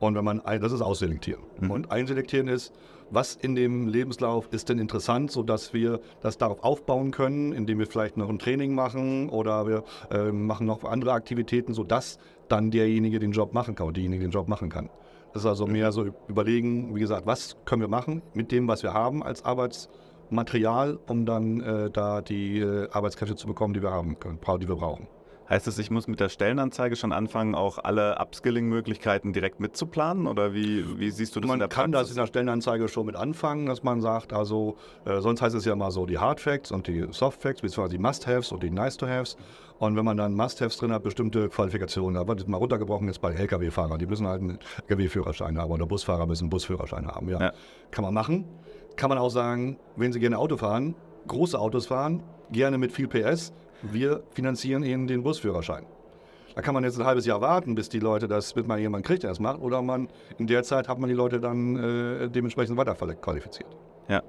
Und 0.00 0.14
wenn 0.14 0.24
man, 0.24 0.42
das 0.44 0.72
ist 0.72 0.82
Ausselektieren. 0.82 1.42
Mhm. 1.60 1.70
Und 1.70 1.90
Einselektieren 1.90 2.48
ist, 2.48 2.72
was 3.10 3.36
in 3.36 3.54
dem 3.54 3.88
Lebenslauf 3.88 4.48
ist 4.50 4.68
denn 4.68 4.78
interessant, 4.78 5.30
sodass 5.30 5.72
wir 5.72 6.00
das 6.20 6.38
darauf 6.38 6.62
aufbauen 6.64 7.12
können, 7.12 7.52
indem 7.52 7.78
wir 7.78 7.86
vielleicht 7.86 8.16
noch 8.16 8.28
ein 8.28 8.38
Training 8.38 8.74
machen 8.74 9.28
oder 9.28 9.66
wir 9.66 9.84
äh, 10.10 10.32
machen 10.32 10.66
noch 10.66 10.84
andere 10.84 11.12
Aktivitäten, 11.12 11.72
sodass 11.72 12.18
dann 12.48 12.70
derjenige 12.70 13.18
den 13.18 13.32
Job 13.32 13.54
machen 13.54 13.74
kann 13.74 13.86
oder 13.86 13.94
diejenige 13.94 14.22
den 14.22 14.32
Job 14.32 14.48
machen 14.48 14.70
kann. 14.70 14.90
Das 15.32 15.42
ist 15.42 15.46
also 15.46 15.66
mehr 15.66 15.92
so 15.92 16.06
überlegen, 16.28 16.94
wie 16.94 17.00
gesagt, 17.00 17.26
was 17.26 17.56
können 17.64 17.82
wir 17.82 17.88
machen 17.88 18.22
mit 18.34 18.52
dem, 18.52 18.68
was 18.68 18.82
wir 18.82 18.94
haben 18.94 19.22
als 19.22 19.44
Arbeitsmaterial, 19.44 20.98
um 21.06 21.26
dann 21.26 21.60
äh, 21.60 21.90
da 21.90 22.22
die 22.22 22.60
äh, 22.60 22.88
Arbeitskräfte 22.90 23.36
zu 23.36 23.46
bekommen, 23.46 23.74
die 23.74 23.82
wir 23.82 23.90
haben 23.90 24.18
können, 24.18 24.38
die 24.60 24.68
wir 24.68 24.76
brauchen. 24.76 25.08
Heißt 25.48 25.66
das, 25.66 25.78
ich 25.78 25.90
muss 25.90 26.08
mit 26.08 26.18
der 26.18 26.28
Stellenanzeige 26.28 26.96
schon 26.96 27.12
anfangen, 27.12 27.54
auch 27.54 27.78
alle 27.78 28.18
Upskilling-Möglichkeiten 28.18 29.32
direkt 29.32 29.60
mitzuplanen? 29.60 30.26
Oder 30.26 30.54
wie, 30.54 30.98
wie 30.98 31.10
siehst 31.10 31.36
du 31.36 31.40
das 31.40 31.46
man 31.46 31.56
in 31.56 31.60
der 31.60 31.68
kann 31.68 31.92
das 31.92 32.10
in 32.10 32.16
der 32.16 32.26
Stellenanzeige 32.26 32.88
schon 32.88 33.06
mit 33.06 33.14
anfangen, 33.14 33.66
dass 33.66 33.84
man 33.84 34.00
sagt, 34.00 34.32
also 34.32 34.76
äh, 35.04 35.20
sonst 35.20 35.42
heißt 35.42 35.54
es 35.54 35.64
ja 35.64 35.76
mal 35.76 35.92
so 35.92 36.04
die 36.04 36.18
Hard 36.18 36.40
Facts 36.40 36.72
und 36.72 36.88
die 36.88 37.06
Soft 37.10 37.42
Facts, 37.42 37.60
beziehungsweise 37.60 37.96
die 37.96 38.02
Must-Haves 38.02 38.50
und 38.50 38.62
die 38.62 38.70
Nice-to-Haves. 38.70 39.36
Und 39.78 39.96
wenn 39.96 40.04
man 40.04 40.16
dann 40.16 40.34
Must-Haves 40.34 40.78
drin 40.78 40.92
hat, 40.92 41.04
bestimmte 41.04 41.48
Qualifikationen, 41.48 42.14
da 42.14 42.26
wird 42.26 42.48
mal 42.48 42.56
runtergebrochen 42.56 43.06
jetzt 43.06 43.20
bei 43.20 43.32
Lkw-Fahrern, 43.32 43.98
die 43.98 44.06
müssen 44.06 44.26
halt 44.26 44.42
einen 44.42 44.58
Lkw-Führerschein 44.88 45.58
haben 45.58 45.70
oder 45.70 45.86
Busfahrer 45.86 46.26
müssen 46.26 46.44
einen 46.44 46.50
Busführerschein 46.50 47.06
haben. 47.06 47.28
Ja. 47.28 47.40
ja. 47.40 47.52
Kann 47.92 48.02
man 48.02 48.14
machen. 48.14 48.46
Kann 48.96 49.10
man 49.10 49.18
auch 49.18 49.30
sagen, 49.30 49.78
wenn 49.94 50.12
Sie 50.12 50.18
gerne 50.18 50.38
Auto 50.38 50.56
fahren, 50.56 50.96
große 51.28 51.58
Autos 51.58 51.86
fahren, 51.86 52.22
gerne 52.50 52.78
mit 52.78 52.92
viel 52.92 53.06
PS, 53.06 53.52
wir 53.82 54.22
finanzieren 54.32 54.82
ihnen 54.82 55.06
den 55.06 55.22
Busführerschein. 55.22 55.84
Da 56.54 56.62
kann 56.62 56.72
man 56.72 56.84
jetzt 56.84 56.98
ein 56.98 57.04
halbes 57.04 57.26
Jahr 57.26 57.42
warten, 57.42 57.74
bis 57.74 57.90
die 57.90 57.98
Leute 57.98 58.28
das, 58.28 58.54
bis 58.54 58.66
mal 58.66 58.78
jemand 58.78 59.04
kriegt, 59.04 59.22
der 59.22 59.30
das 59.30 59.40
macht, 59.40 59.60
oder 59.60 59.82
man 59.82 60.08
in 60.38 60.46
der 60.46 60.62
Zeit 60.62 60.88
hat 60.88 60.98
man 60.98 61.08
die 61.08 61.14
Leute 61.14 61.38
dann 61.38 61.76
äh, 61.76 62.30
dementsprechend 62.30 62.78
weiter 62.78 62.94
qualifiziert. 62.94 63.68
Ja. 64.08 64.22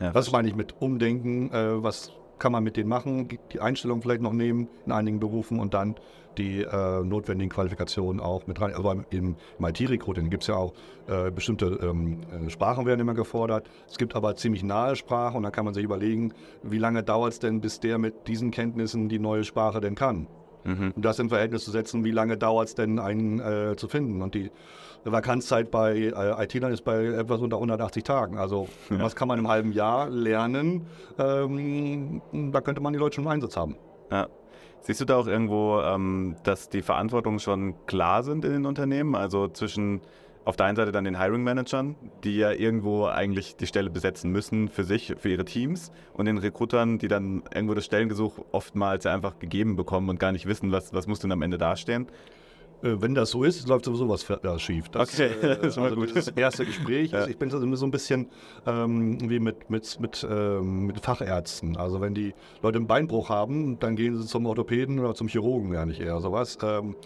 ja 0.00 0.10
das 0.10 0.32
meine 0.32 0.48
ich 0.48 0.56
mit 0.56 0.74
Umdenken, 0.80 1.52
äh, 1.52 1.82
was 1.82 2.12
kann 2.38 2.52
man 2.52 2.64
mit 2.64 2.76
denen 2.76 2.88
machen, 2.88 3.28
die 3.52 3.60
Einstellung 3.60 4.02
vielleicht 4.02 4.22
noch 4.22 4.32
nehmen 4.32 4.68
in 4.86 4.92
einigen 4.92 5.20
Berufen 5.20 5.60
und 5.60 5.74
dann 5.74 5.96
die 6.38 6.62
äh, 6.62 7.04
notwendigen 7.04 7.50
Qualifikationen 7.50 8.20
auch 8.20 8.46
mit 8.46 8.60
rein. 8.60 8.74
Aber 8.74 8.92
im, 9.10 9.36
im 9.58 9.64
IT-Recruiting 9.64 10.30
gibt 10.30 10.42
es 10.42 10.48
ja 10.48 10.56
auch 10.56 10.72
äh, 11.06 11.30
bestimmte 11.30 11.78
ähm, 11.82 12.20
äh, 12.46 12.50
Sprachen 12.50 12.86
werden 12.86 13.00
immer 13.00 13.14
gefordert. 13.14 13.68
Es 13.88 13.98
gibt 13.98 14.16
aber 14.16 14.36
ziemlich 14.36 14.62
nahe 14.62 14.96
Sprachen 14.96 15.38
und 15.38 15.42
da 15.44 15.50
kann 15.50 15.64
man 15.64 15.74
sich 15.74 15.84
überlegen, 15.84 16.32
wie 16.62 16.78
lange 16.78 17.02
dauert 17.02 17.32
es 17.32 17.38
denn, 17.38 17.60
bis 17.60 17.80
der 17.80 17.98
mit 17.98 18.26
diesen 18.26 18.50
Kenntnissen 18.50 19.08
die 19.08 19.18
neue 19.18 19.44
Sprache 19.44 19.80
denn 19.80 19.94
kann. 19.94 20.26
Mhm. 20.64 20.92
Und 20.96 21.04
das 21.04 21.18
im 21.18 21.28
Verhältnis 21.28 21.64
zu 21.64 21.70
setzen, 21.70 22.04
wie 22.04 22.10
lange 22.10 22.36
dauert 22.36 22.68
es 22.68 22.74
denn, 22.74 22.98
einen 22.98 23.40
äh, 23.40 23.76
zu 23.76 23.88
finden. 23.88 24.22
Und 24.22 24.34
die 24.34 24.50
Vakanzzeit 25.04 25.70
bei 25.70 25.96
äh, 25.96 26.44
IT-Lern 26.44 26.72
ist 26.72 26.82
bei 26.82 27.04
etwas 27.04 27.40
unter 27.40 27.56
180 27.56 28.04
Tagen. 28.04 28.38
Also 28.38 28.68
ja. 28.90 29.00
was 29.00 29.14
kann 29.14 29.28
man 29.28 29.38
im 29.38 29.48
halben 29.48 29.72
Jahr 29.72 30.08
lernen? 30.08 30.86
Ähm, 31.18 32.22
da 32.52 32.60
könnte 32.60 32.80
man 32.80 32.92
die 32.92 32.98
Leute 32.98 33.16
schon 33.16 33.24
im 33.24 33.30
Einsatz 33.30 33.56
haben. 33.56 33.76
Ja. 34.10 34.28
Siehst 34.80 35.00
du 35.00 35.06
da 35.06 35.16
auch 35.16 35.26
irgendwo, 35.26 35.80
ähm, 35.80 36.36
dass 36.42 36.68
die 36.68 36.82
Verantwortungen 36.82 37.38
schon 37.40 37.74
klar 37.86 38.22
sind 38.22 38.44
in 38.44 38.52
den 38.52 38.66
Unternehmen? 38.66 39.14
Also 39.14 39.48
zwischen 39.48 40.02
auf 40.44 40.56
der 40.56 40.66
einen 40.66 40.76
Seite 40.76 40.92
dann 40.92 41.04
den 41.04 41.18
Hiring 41.18 41.42
Managern, 41.42 41.96
die 42.22 42.36
ja 42.36 42.52
irgendwo 42.52 43.06
eigentlich 43.06 43.56
die 43.56 43.66
Stelle 43.66 43.90
besetzen 43.90 44.30
müssen 44.30 44.68
für 44.68 44.84
sich, 44.84 45.14
für 45.18 45.30
ihre 45.30 45.44
Teams 45.44 45.90
und 46.12 46.26
den 46.26 46.38
Recruitern, 46.38 46.98
die 46.98 47.08
dann 47.08 47.42
irgendwo 47.54 47.74
das 47.74 47.86
Stellengesuch 47.86 48.38
oftmals 48.52 49.06
einfach 49.06 49.38
gegeben 49.38 49.76
bekommen 49.76 50.08
und 50.08 50.20
gar 50.20 50.32
nicht 50.32 50.46
wissen, 50.46 50.72
was, 50.72 50.92
was 50.92 51.06
muss 51.06 51.20
denn 51.20 51.32
am 51.32 51.42
Ende 51.42 51.58
dastehen. 51.58 52.08
Äh, 52.82 53.00
wenn 53.00 53.14
das 53.14 53.30
so 53.30 53.42
ist, 53.42 53.66
läuft 53.68 53.86
sowieso 53.86 54.08
was 54.08 54.28
äh, 54.28 54.58
schief. 54.58 54.88
Das, 54.90 55.14
okay, 55.14 55.30
äh, 55.40 55.40
das 55.56 55.66
ist 55.68 55.76
mal 55.76 55.84
also 55.84 55.96
gut. 55.96 56.14
Das 56.14 56.28
erste 56.28 56.66
Gespräch. 56.66 57.12
Ja. 57.12 57.26
Ich 57.26 57.38
bin 57.38 57.50
so 57.50 57.58
so 57.74 57.86
ein 57.86 57.90
bisschen 57.90 58.28
ähm, 58.66 59.18
wie 59.30 59.38
mit, 59.38 59.70
mit, 59.70 59.98
mit, 60.00 60.26
ähm, 60.28 60.86
mit 60.86 61.00
Fachärzten. 61.00 61.76
Also 61.76 62.00
wenn 62.00 62.14
die 62.14 62.34
Leute 62.62 62.78
einen 62.78 62.86
Beinbruch 62.86 63.30
haben, 63.30 63.78
dann 63.78 63.96
gehen 63.96 64.16
sie 64.16 64.26
zum 64.26 64.44
Orthopäden 64.46 64.98
oder 64.98 65.14
zum 65.14 65.28
Chirurgen, 65.28 65.72
ja 65.72 65.86
nicht 65.86 66.00
eher 66.00 66.20
sowas. 66.20 66.58
Ähm, 66.62 66.96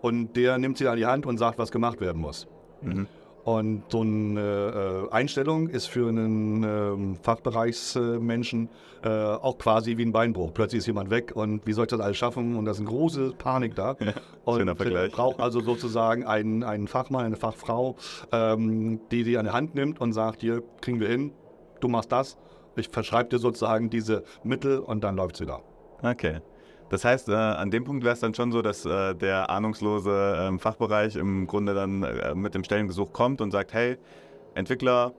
und 0.00 0.34
der 0.34 0.58
nimmt 0.58 0.78
sie 0.78 0.88
an 0.88 0.96
die 0.96 1.06
Hand 1.06 1.26
und 1.26 1.38
sagt, 1.38 1.58
was 1.58 1.70
gemacht 1.70 2.00
werden 2.00 2.20
muss. 2.20 2.48
Mhm. 2.82 3.06
Und 3.42 3.84
so 3.88 4.02
eine 4.02 5.08
äh, 5.10 5.14
Einstellung 5.14 5.68
ist 5.68 5.86
für 5.86 6.08
einen 6.08 6.62
ähm, 6.62 7.16
Fachbereichsmenschen 7.22 8.68
äh, 9.02 9.08
auch 9.08 9.56
quasi 9.56 9.96
wie 9.96 10.04
ein 10.04 10.12
Beinbruch. 10.12 10.52
Plötzlich 10.52 10.80
ist 10.80 10.86
jemand 10.86 11.10
weg 11.10 11.32
und 11.34 11.66
wie 11.66 11.72
soll 11.72 11.84
ich 11.84 11.90
das 11.90 12.00
alles 12.00 12.18
schaffen? 12.18 12.54
Und 12.54 12.66
da 12.66 12.72
ist 12.72 12.80
eine 12.80 12.88
große 12.88 13.32
Panik 13.38 13.74
da. 13.74 13.96
und 14.44 14.58
schöner 14.58 14.78
äh, 14.78 15.08
braucht 15.08 15.40
also 15.40 15.60
sozusagen 15.60 16.24
einen, 16.24 16.62
einen 16.62 16.86
Fachmann, 16.86 17.24
eine 17.24 17.36
Fachfrau, 17.36 17.96
ähm, 18.30 19.00
die 19.10 19.24
sie 19.24 19.38
an 19.38 19.46
die 19.46 19.52
Hand 19.52 19.74
nimmt 19.74 20.00
und 20.00 20.12
sagt, 20.12 20.42
hier 20.42 20.62
kriegen 20.82 21.00
wir 21.00 21.08
hin, 21.08 21.32
du 21.80 21.88
machst 21.88 22.12
das. 22.12 22.36
Ich 22.76 22.88
verschreibe 22.88 23.30
dir 23.30 23.38
sozusagen 23.38 23.88
diese 23.88 24.22
Mittel 24.44 24.78
und 24.78 25.02
dann 25.02 25.16
läuft 25.16 25.36
es 25.36 25.40
wieder. 25.40 25.62
Okay. 26.02 26.40
Das 26.90 27.04
heißt, 27.04 27.28
äh, 27.28 27.32
an 27.34 27.70
dem 27.70 27.84
Punkt 27.84 28.04
wäre 28.04 28.14
es 28.14 28.20
dann 28.20 28.34
schon 28.34 28.52
so, 28.52 28.62
dass 28.62 28.84
äh, 28.84 29.14
der 29.14 29.48
ahnungslose 29.48 30.36
ähm, 30.40 30.58
Fachbereich 30.58 31.16
im 31.16 31.46
Grunde 31.46 31.72
dann 31.72 32.02
äh, 32.02 32.34
mit 32.34 32.54
dem 32.54 32.64
Stellengesuch 32.64 33.12
kommt 33.12 33.40
und 33.40 33.52
sagt, 33.52 33.72
hey, 33.72 33.96
Entwickler, 34.54 35.12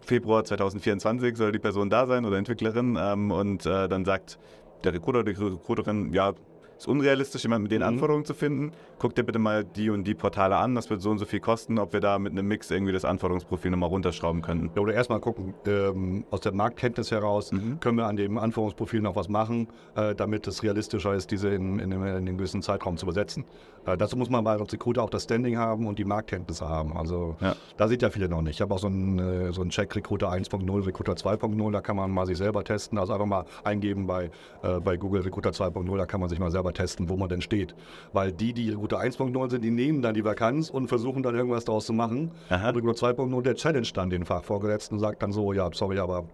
Februar 0.00 0.44
2024 0.44 1.36
soll 1.36 1.50
die 1.50 1.58
Person 1.58 1.90
da 1.90 2.06
sein 2.06 2.24
oder 2.24 2.38
Entwicklerin 2.38 2.96
ähm, 3.00 3.32
und 3.32 3.66
äh, 3.66 3.88
dann 3.88 4.04
sagt 4.04 4.38
der 4.84 4.92
Recruiter 4.94 5.20
oder 5.20 5.32
die 5.32 5.40
Recruiterin, 5.40 6.12
ja, 6.12 6.32
ist 6.76 6.86
unrealistisch, 6.86 7.42
jemand 7.42 7.62
mit 7.64 7.72
den 7.72 7.80
Mhm. 7.80 7.88
Anforderungen 7.88 8.24
zu 8.24 8.34
finden. 8.34 8.72
Guck 9.04 9.14
dir 9.14 9.22
bitte 9.22 9.38
mal 9.38 9.64
die 9.64 9.90
und 9.90 10.04
die 10.04 10.14
Portale 10.14 10.56
an, 10.56 10.74
das 10.74 10.88
wird 10.88 11.02
so 11.02 11.10
und 11.10 11.18
so 11.18 11.26
viel 11.26 11.38
kosten, 11.40 11.78
ob 11.78 11.92
wir 11.92 12.00
da 12.00 12.18
mit 12.18 12.32
einem 12.32 12.48
Mix 12.48 12.70
irgendwie 12.70 12.90
das 12.94 13.04
Anforderungsprofil 13.04 13.70
nochmal 13.70 13.90
runterschrauben 13.90 14.40
können. 14.40 14.70
Ja, 14.74 14.80
Oder 14.80 14.94
erstmal 14.94 15.20
gucken, 15.20 15.52
ähm, 15.66 16.24
aus 16.30 16.40
der 16.40 16.54
Marktkenntnis 16.54 17.10
heraus, 17.10 17.52
Mhm. 17.52 17.80
können 17.80 17.98
wir 17.98 18.06
an 18.06 18.16
dem 18.16 18.38
Anforderungsprofil 18.38 19.02
noch 19.02 19.14
was 19.14 19.28
machen, 19.28 19.68
äh, 19.94 20.14
damit 20.14 20.46
es 20.46 20.62
realistischer 20.62 21.12
ist, 21.12 21.30
diese 21.32 21.50
in, 21.50 21.80
in, 21.80 21.92
in 21.92 22.02
einem 22.02 22.38
gewissen 22.38 22.62
Zeitraum 22.62 22.96
zu 22.96 23.04
übersetzen. 23.04 23.44
Äh, 23.84 23.98
dazu 23.98 24.16
muss 24.16 24.30
man 24.30 24.42
bei 24.42 24.54
Recruiter 24.56 25.02
auch 25.02 25.10
das 25.10 25.24
Standing 25.24 25.58
haben 25.58 25.86
und 25.86 25.98
die 25.98 26.06
Marktkenntnisse 26.06 26.66
haben. 26.66 26.96
Also 26.96 27.36
Ja. 27.42 27.56
da 27.76 27.88
sieht 27.88 28.00
ja 28.00 28.08
viele 28.08 28.30
noch 28.30 28.40
nicht. 28.40 28.54
Ich 28.54 28.60
habe 28.62 28.72
auch 28.72 28.78
so 28.78 28.86
einen, 28.86 29.18
äh, 29.18 29.52
so 29.52 29.60
einen 29.60 29.68
Check 29.68 29.94
Recruiter 29.94 30.30
1.0, 30.32 30.86
Recruiter 30.86 31.12
2.0, 31.12 31.72
da 31.72 31.82
kann 31.82 31.96
man 31.96 32.10
mal 32.10 32.24
sich 32.24 32.38
selber 32.38 32.64
testen. 32.64 32.96
Also 32.96 33.12
einfach 33.12 33.26
mal 33.26 33.44
eingeben 33.64 34.06
bei, 34.06 34.30
äh, 34.62 34.80
bei 34.82 34.96
Google 34.96 35.20
Recruiter 35.20 35.50
2.0, 35.52 35.94
da 35.98 36.06
kann 36.06 36.20
man 36.20 36.30
sich 36.30 36.38
mal 36.38 36.50
selber 36.50 36.72
testen, 36.72 37.10
wo 37.10 37.18
man 37.18 37.28
denn 37.28 37.42
steht. 37.42 37.74
Weil 38.14 38.32
die, 38.32 38.54
die 38.54 38.70
Recruiter 38.70 38.93
1.0 38.98 39.50
sind, 39.50 39.62
die 39.62 39.70
nehmen 39.70 40.02
dann 40.02 40.14
die 40.14 40.24
Vakanz 40.24 40.70
und 40.70 40.88
versuchen 40.88 41.22
dann 41.22 41.34
irgendwas 41.34 41.64
daraus 41.64 41.86
zu 41.86 41.92
machen. 41.92 42.30
Aha. 42.48 42.68
Und 42.68 42.76
Recruiter 42.76 43.08
2.0, 43.08 43.42
der 43.42 43.54
challenge 43.54 43.88
dann 43.94 44.10
den 44.10 44.24
Fachvorgesetzten 44.24 44.96
und 44.96 45.00
sagt 45.00 45.22
dann 45.22 45.32
so, 45.32 45.52
ja, 45.52 45.68
sorry, 45.72 45.98
aber 45.98 46.24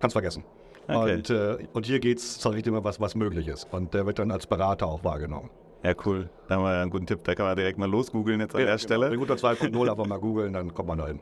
kannst 0.00 0.14
vergessen. 0.14 0.44
Okay. 0.88 1.14
Und, 1.16 1.30
äh, 1.30 1.58
und 1.72 1.86
hier 1.86 2.00
geht 2.00 2.18
es, 2.18 2.40
sage 2.40 2.56
ich 2.56 2.62
dir 2.62 2.72
mal, 2.72 2.84
was, 2.84 2.98
was 3.00 3.14
möglich 3.14 3.46
ist. 3.46 3.68
Und 3.72 3.92
der 3.92 4.06
wird 4.06 4.18
dann 4.18 4.30
als 4.30 4.46
Berater 4.46 4.86
auch 4.86 5.04
wahrgenommen. 5.04 5.50
Ja, 5.82 5.92
cool. 6.06 6.28
Da 6.48 6.56
haben 6.56 6.64
wir 6.64 6.72
ja 6.72 6.82
einen 6.82 6.90
guten 6.90 7.06
Tipp. 7.06 7.22
Da 7.24 7.34
kann 7.34 7.46
man 7.46 7.56
direkt 7.56 7.78
mal 7.78 7.88
losgoogeln 7.88 8.40
jetzt 8.40 8.54
an 8.54 8.62
der 8.62 8.78
Stelle. 8.78 9.10
Recruiter 9.10 9.34
2.0 9.34 9.90
einfach 9.90 10.06
mal 10.06 10.18
googeln, 10.18 10.54
dann 10.54 10.74
kommt 10.74 10.88
man 10.88 10.98
da 10.98 11.06
hin. 11.06 11.20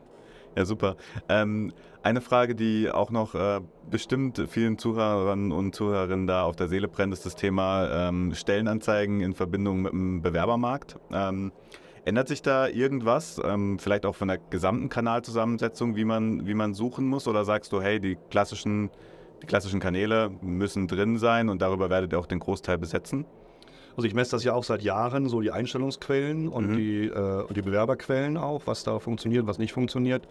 Ja, 0.57 0.65
super. 0.65 0.95
Ähm, 1.29 1.71
eine 2.01 2.19
Frage, 2.19 2.55
die 2.55 2.89
auch 2.89 3.11
noch 3.11 3.35
äh, 3.35 3.61
bestimmt 3.91 4.43
vielen 4.49 4.79
Zuhörern 4.79 5.51
und 5.51 5.75
Zuhörerinnen 5.75 6.25
da 6.25 6.45
auf 6.45 6.55
der 6.55 6.67
Seele 6.67 6.87
brennt, 6.87 7.13
ist 7.13 7.27
das 7.27 7.35
Thema 7.35 8.07
ähm, 8.09 8.33
Stellenanzeigen 8.33 9.21
in 9.21 9.35
Verbindung 9.35 9.83
mit 9.83 9.91
dem 9.91 10.23
Bewerbermarkt. 10.23 10.95
Ähm, 11.11 11.51
ändert 12.05 12.27
sich 12.27 12.41
da 12.41 12.67
irgendwas, 12.67 13.39
ähm, 13.45 13.77
vielleicht 13.77 14.07
auch 14.07 14.15
von 14.15 14.29
der 14.29 14.39
gesamten 14.49 14.89
Kanalzusammensetzung, 14.89 15.95
wie 15.95 16.05
man, 16.05 16.47
wie 16.47 16.55
man 16.55 16.73
suchen 16.73 17.05
muss? 17.05 17.27
Oder 17.27 17.45
sagst 17.45 17.71
du, 17.71 17.79
hey, 17.79 17.99
die 17.99 18.17
klassischen, 18.31 18.89
die 19.43 19.45
klassischen 19.45 19.79
Kanäle 19.79 20.31
müssen 20.41 20.87
drin 20.87 21.19
sein 21.19 21.49
und 21.49 21.61
darüber 21.61 21.91
werdet 21.91 22.13
ihr 22.13 22.19
auch 22.19 22.25
den 22.25 22.39
Großteil 22.39 22.79
besetzen? 22.79 23.27
Also 23.97 24.05
ich 24.07 24.13
messe 24.13 24.31
das 24.31 24.43
ja 24.43 24.53
auch 24.53 24.63
seit 24.63 24.83
Jahren, 24.83 25.27
so 25.27 25.41
die 25.41 25.51
Einstellungsquellen 25.51 26.47
und, 26.49 26.69
Mhm. 26.69 26.77
die, 26.77 27.05
äh, 27.07 27.41
und 27.43 27.57
die 27.57 27.63
Bewerberquellen 27.63 28.37
auch, 28.37 28.61
was 28.65 28.83
da 28.83 28.99
funktioniert, 28.99 29.47
was 29.47 29.57
nicht 29.57 29.73
funktioniert. 29.73 30.27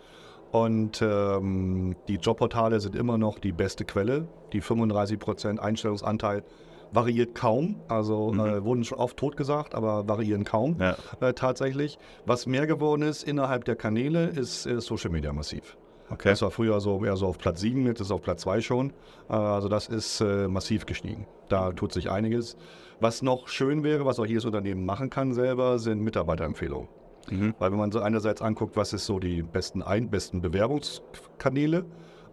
Und 0.52 1.02
ähm, 1.02 1.96
die 2.06 2.14
Jobportale 2.14 2.78
sind 2.78 2.94
immer 2.94 3.18
noch 3.18 3.40
die 3.40 3.50
beste 3.50 3.84
Quelle. 3.84 4.28
Die 4.52 4.62
35% 4.62 5.58
Einstellungsanteil 5.58 6.44
variiert 6.92 7.34
kaum. 7.34 7.80
Also 7.88 8.32
Mhm. 8.32 8.38
äh, 8.40 8.64
wurden 8.64 8.84
schon 8.84 8.98
oft 8.98 9.16
totgesagt, 9.16 9.74
aber 9.74 10.06
variieren 10.06 10.44
kaum 10.44 10.76
Ja. 10.78 10.96
äh, 11.20 11.32
tatsächlich. 11.34 11.98
Was 12.24 12.46
mehr 12.46 12.68
geworden 12.68 13.02
ist 13.02 13.24
innerhalb 13.24 13.64
der 13.64 13.74
Kanäle, 13.74 14.26
ist, 14.28 14.66
ist 14.66 14.86
Social 14.86 15.10
Media 15.10 15.32
massiv. 15.32 15.76
Okay. 16.08 16.30
Das 16.30 16.42
war 16.42 16.50
früher 16.50 16.80
so 16.80 17.04
eher 17.04 17.16
so 17.16 17.26
auf 17.26 17.38
Platz 17.38 17.60
7, 17.60 17.84
jetzt 17.86 18.00
ist 18.00 18.06
es 18.06 18.10
auf 18.12 18.22
Platz 18.22 18.42
2 18.42 18.60
schon. 18.60 18.90
Äh, 19.28 19.32
Also 19.34 19.68
das 19.68 19.88
ist 19.88 20.20
äh, 20.20 20.48
massiv 20.48 20.86
gestiegen. 20.86 21.26
Da 21.48 21.72
tut 21.72 21.92
sich 21.92 22.10
einiges. 22.10 22.56
Was 23.00 23.22
noch 23.22 23.48
schön 23.48 23.82
wäre, 23.82 24.06
was 24.06 24.18
auch 24.18 24.26
jedes 24.26 24.44
Unternehmen 24.44 24.84
machen 24.86 25.10
kann 25.10 25.34
selber, 25.34 25.78
sind 25.78 26.00
Mitarbeiterempfehlungen. 26.00 26.88
Mhm. 27.30 27.54
Weil 27.58 27.72
wenn 27.72 27.78
man 27.78 27.92
so 27.92 28.00
einerseits 28.00 28.40
anguckt, 28.40 28.76
was 28.76 28.92
ist 28.92 29.06
so 29.06 29.18
die 29.18 29.42
besten, 29.42 29.82
ein, 29.82 30.10
besten 30.10 30.40
Bewerbungskanäle 30.40 31.84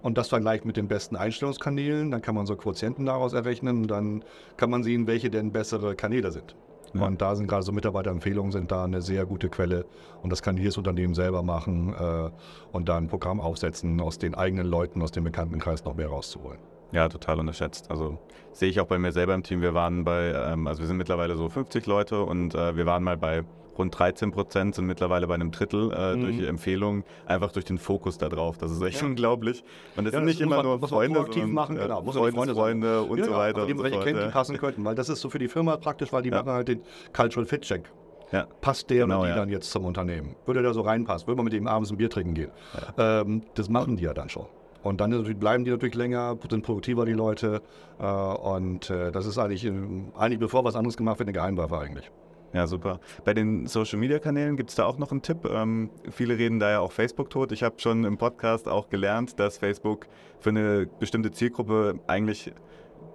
und 0.01 0.17
das 0.17 0.29
vergleicht 0.29 0.65
mit 0.65 0.77
den 0.77 0.87
besten 0.87 1.15
Einstellungskanälen, 1.15 2.11
dann 2.11 2.21
kann 2.21 2.35
man 2.35 2.45
so 2.45 2.55
Quotienten 2.55 3.05
daraus 3.05 3.33
errechnen 3.33 3.81
und 3.81 3.87
dann 3.87 4.23
kann 4.57 4.69
man 4.69 4.83
sehen, 4.83 5.07
welche 5.07 5.29
denn 5.29 5.51
bessere 5.51 5.95
Kanäle 5.95 6.31
sind. 6.31 6.55
Ja. 6.93 7.05
Und 7.05 7.21
da 7.21 7.35
sind 7.35 7.47
gerade 7.47 7.63
so 7.63 7.71
Mitarbeiterempfehlungen 7.71 8.51
sind 8.51 8.71
da 8.71 8.83
eine 8.83 9.01
sehr 9.01 9.25
gute 9.25 9.49
Quelle 9.49 9.85
und 10.21 10.29
das 10.29 10.41
kann 10.41 10.57
jedes 10.57 10.77
Unternehmen 10.77 11.15
selber 11.15 11.43
machen 11.43 11.93
äh, 11.93 12.29
und 12.71 12.89
da 12.89 12.97
ein 12.97 13.07
Programm 13.07 13.41
aufsetzen, 13.41 13.99
aus 13.99 14.17
den 14.19 14.35
eigenen 14.35 14.67
Leuten, 14.67 15.01
aus 15.01 15.11
dem 15.11 15.23
Bekanntenkreis 15.23 15.83
noch 15.85 15.95
mehr 15.95 16.07
rauszuholen. 16.07 16.59
Ja, 16.91 17.09
total 17.09 17.39
unterschätzt. 17.39 17.89
Also 17.89 18.19
sehe 18.51 18.69
ich 18.69 18.79
auch 18.79 18.85
bei 18.85 18.99
mir 18.99 19.11
selber 19.11 19.33
im 19.33 19.41
Team. 19.41 19.61
Wir 19.61 19.73
waren 19.73 20.03
bei, 20.03 20.31
ähm, 20.31 20.67
also 20.67 20.81
wir 20.81 20.87
sind 20.87 20.97
mittlerweile 20.97 21.35
so 21.35 21.49
50 21.49 21.87
Leute 21.87 22.23
und 22.23 22.53
äh, 22.53 22.75
wir 22.75 22.85
waren 22.85 23.03
mal 23.03 23.17
bei 23.17 23.43
rund 23.77 23.97
13 23.97 24.31
Prozent, 24.31 24.75
sind 24.75 24.85
mittlerweile 24.85 25.27
bei 25.27 25.33
einem 25.35 25.51
Drittel 25.51 25.91
äh, 25.91 26.15
Mhm. 26.15 26.21
durch 26.21 26.37
die 26.37 26.45
Empfehlung, 26.45 27.03
einfach 27.25 27.51
durch 27.51 27.65
den 27.65 27.77
Fokus 27.77 28.17
da 28.17 28.29
drauf. 28.29 28.57
Das 28.57 28.71
ist 28.71 28.81
echt 28.81 29.01
Ja. 29.01 29.07
unglaublich. 29.07 29.63
Und 29.95 30.05
das 30.05 30.13
Ja, 30.13 30.19
sind 30.19 30.27
das 30.27 30.35
nicht 30.35 30.41
immer 30.41 30.57
man- 30.57 30.65
nur 30.65 30.87
Freunde, 30.87 31.19
sondern 31.29 31.51
machen, 31.51 31.77
äh, 31.77 31.81
genau. 31.83 32.01
Muss 32.01 32.15
Freunde, 32.15 32.35
Freunde. 32.37 32.53
Freunde 32.53 33.01
und 33.03 33.17
Ja, 33.19 33.25
so 33.25 33.31
weiter 33.33 33.65
die 33.65 33.71
und 33.71 33.77
so 33.79 33.83
welche 33.83 33.95
fort. 33.97 34.05
kennt, 34.07 34.19
die 34.19 34.23
ja. 34.23 34.29
passen 34.31 34.57
könnten, 34.57 34.85
weil 34.85 34.95
das 34.95 35.09
ist 35.09 35.21
so 35.21 35.29
für 35.29 35.39
die 35.39 35.47
Firma 35.47 35.77
praktisch, 35.77 36.11
weil 36.13 36.21
die 36.23 36.29
Ja. 36.29 36.37
machen 36.37 36.51
halt 36.51 36.67
den 36.67 36.81
Cultural 37.15 37.45
Fit 37.45 37.61
Check. 37.61 37.91
Ja. 38.31 38.47
Passt 38.61 38.89
der 38.89 39.03
Genau, 39.05 39.19
oder 39.19 39.25
die 39.25 39.29
ja. 39.29 39.35
dann 39.35 39.49
jetzt 39.49 39.69
zum 39.69 39.85
Unternehmen? 39.85 40.35
Würde 40.47 40.63
der 40.63 40.73
so 40.73 40.81
reinpassen? 40.81 41.27
Würde 41.27 41.37
man 41.37 41.43
mit 41.45 41.53
dem 41.53 41.67
abends 41.67 41.91
ein 41.91 41.97
Bier 41.97 42.09
trinken 42.09 42.33
gehen? 42.33 42.51
Ähm, 42.97 43.43
das 43.53 43.69
machen 43.69 43.95
die 43.97 44.03
ja 44.03 44.13
dann 44.13 44.29
schon. 44.29 44.47
Und 44.81 44.99
dann 44.99 45.11
bleiben 45.39 45.63
die 45.63 45.71
natürlich 45.71 45.95
länger, 45.95 46.35
sind 46.49 46.63
produktiver 46.65 47.05
die 47.05 47.13
Leute. 47.13 47.61
Äh, 47.99 48.05
und 48.05 48.89
äh, 48.89 49.11
das 49.11 49.25
ist 49.27 49.37
eigentlich, 49.37 49.63
ähm, 49.65 50.11
eigentlich 50.17 50.39
bevor 50.39 50.63
was 50.65 50.75
anderes 50.75 50.97
gemacht 50.97 51.19
wird, 51.19 51.29
eine 51.29 51.33
Geheimwaffe 51.33 51.77
eigentlich. 51.77 52.09
Ja, 52.53 52.67
super. 52.67 52.99
Bei 53.25 53.33
den 53.33 53.65
Social-Media-Kanälen 53.65 54.57
gibt 54.57 54.69
es 54.69 54.75
da 54.75 54.85
auch 54.85 54.99
noch 54.99 55.11
einen 55.11 55.23
Tipp. 55.23 55.49
Ähm, 55.49 55.89
viele 56.11 56.37
reden 56.37 56.59
da 56.59 56.69
ja 56.69 56.79
auch 56.79 56.91
Facebook 56.91 57.29
tot. 57.31 57.51
Ich 57.51 57.63
habe 57.63 57.75
schon 57.79 58.03
im 58.03 58.17
Podcast 58.17 58.67
auch 58.67 58.89
gelernt, 58.89 59.39
dass 59.39 59.57
Facebook 59.57 60.07
für 60.39 60.49
eine 60.51 60.87
bestimmte 60.99 61.31
Zielgruppe 61.31 61.99
eigentlich 62.05 62.53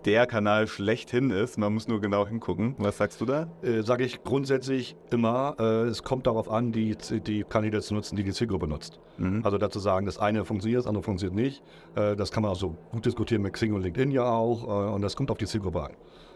der 0.05 0.27
Kanal 0.27 0.67
schlechthin 0.67 1.31
ist. 1.31 1.59
Man 1.59 1.75
muss 1.75 1.89
nur 1.89 2.01
genau 2.01 2.27
hingucken. 2.27 2.75
Was 2.79 2.99
sagst 2.99 3.21
du 3.21 3.27
da? 3.27 3.49
Äh, 3.63 3.83
Sage 3.83 4.05
ich 4.05 4.23
grundsätzlich 4.23 4.97
immer, 5.11 5.57
äh, 5.59 5.63
es 5.85 6.03
kommt 6.03 6.27
darauf 6.27 6.51
an, 6.51 6.73
die, 6.73 6.97
die 6.97 7.45
Kanäle 7.45 7.81
zu 7.81 7.95
nutzen, 7.95 8.17
die 8.17 8.25
die 8.25 8.33
Zielgruppe 8.33 8.67
nutzt. 8.67 9.01
Mhm. 9.19 9.43
Also 9.45 9.59
dazu 9.59 9.79
sagen, 9.79 10.07
das 10.07 10.19
eine 10.19 10.45
funktioniert, 10.45 10.81
das 10.81 10.87
andere 10.87 11.03
funktioniert 11.03 11.37
nicht. 11.37 11.63
Äh, 11.95 12.17
das 12.17 12.31
kann 12.33 12.43
man 12.43 12.53
auch 12.53 12.57
so 12.57 12.77
gut 12.93 13.07
diskutieren 13.07 13.43
mit 13.43 13.53
Xing 13.53 13.73
und 13.73 13.83
LinkedIn 13.83 14.11
ja 14.11 14.25
auch. 14.25 14.65
Äh, 14.65 14.95
und 14.95 15.03
das 15.03 15.15
kommt 15.17 15.31
auf 15.31 15.39
die 15.39 15.47
Zielgruppe 15.47 15.83
an. 15.83 15.93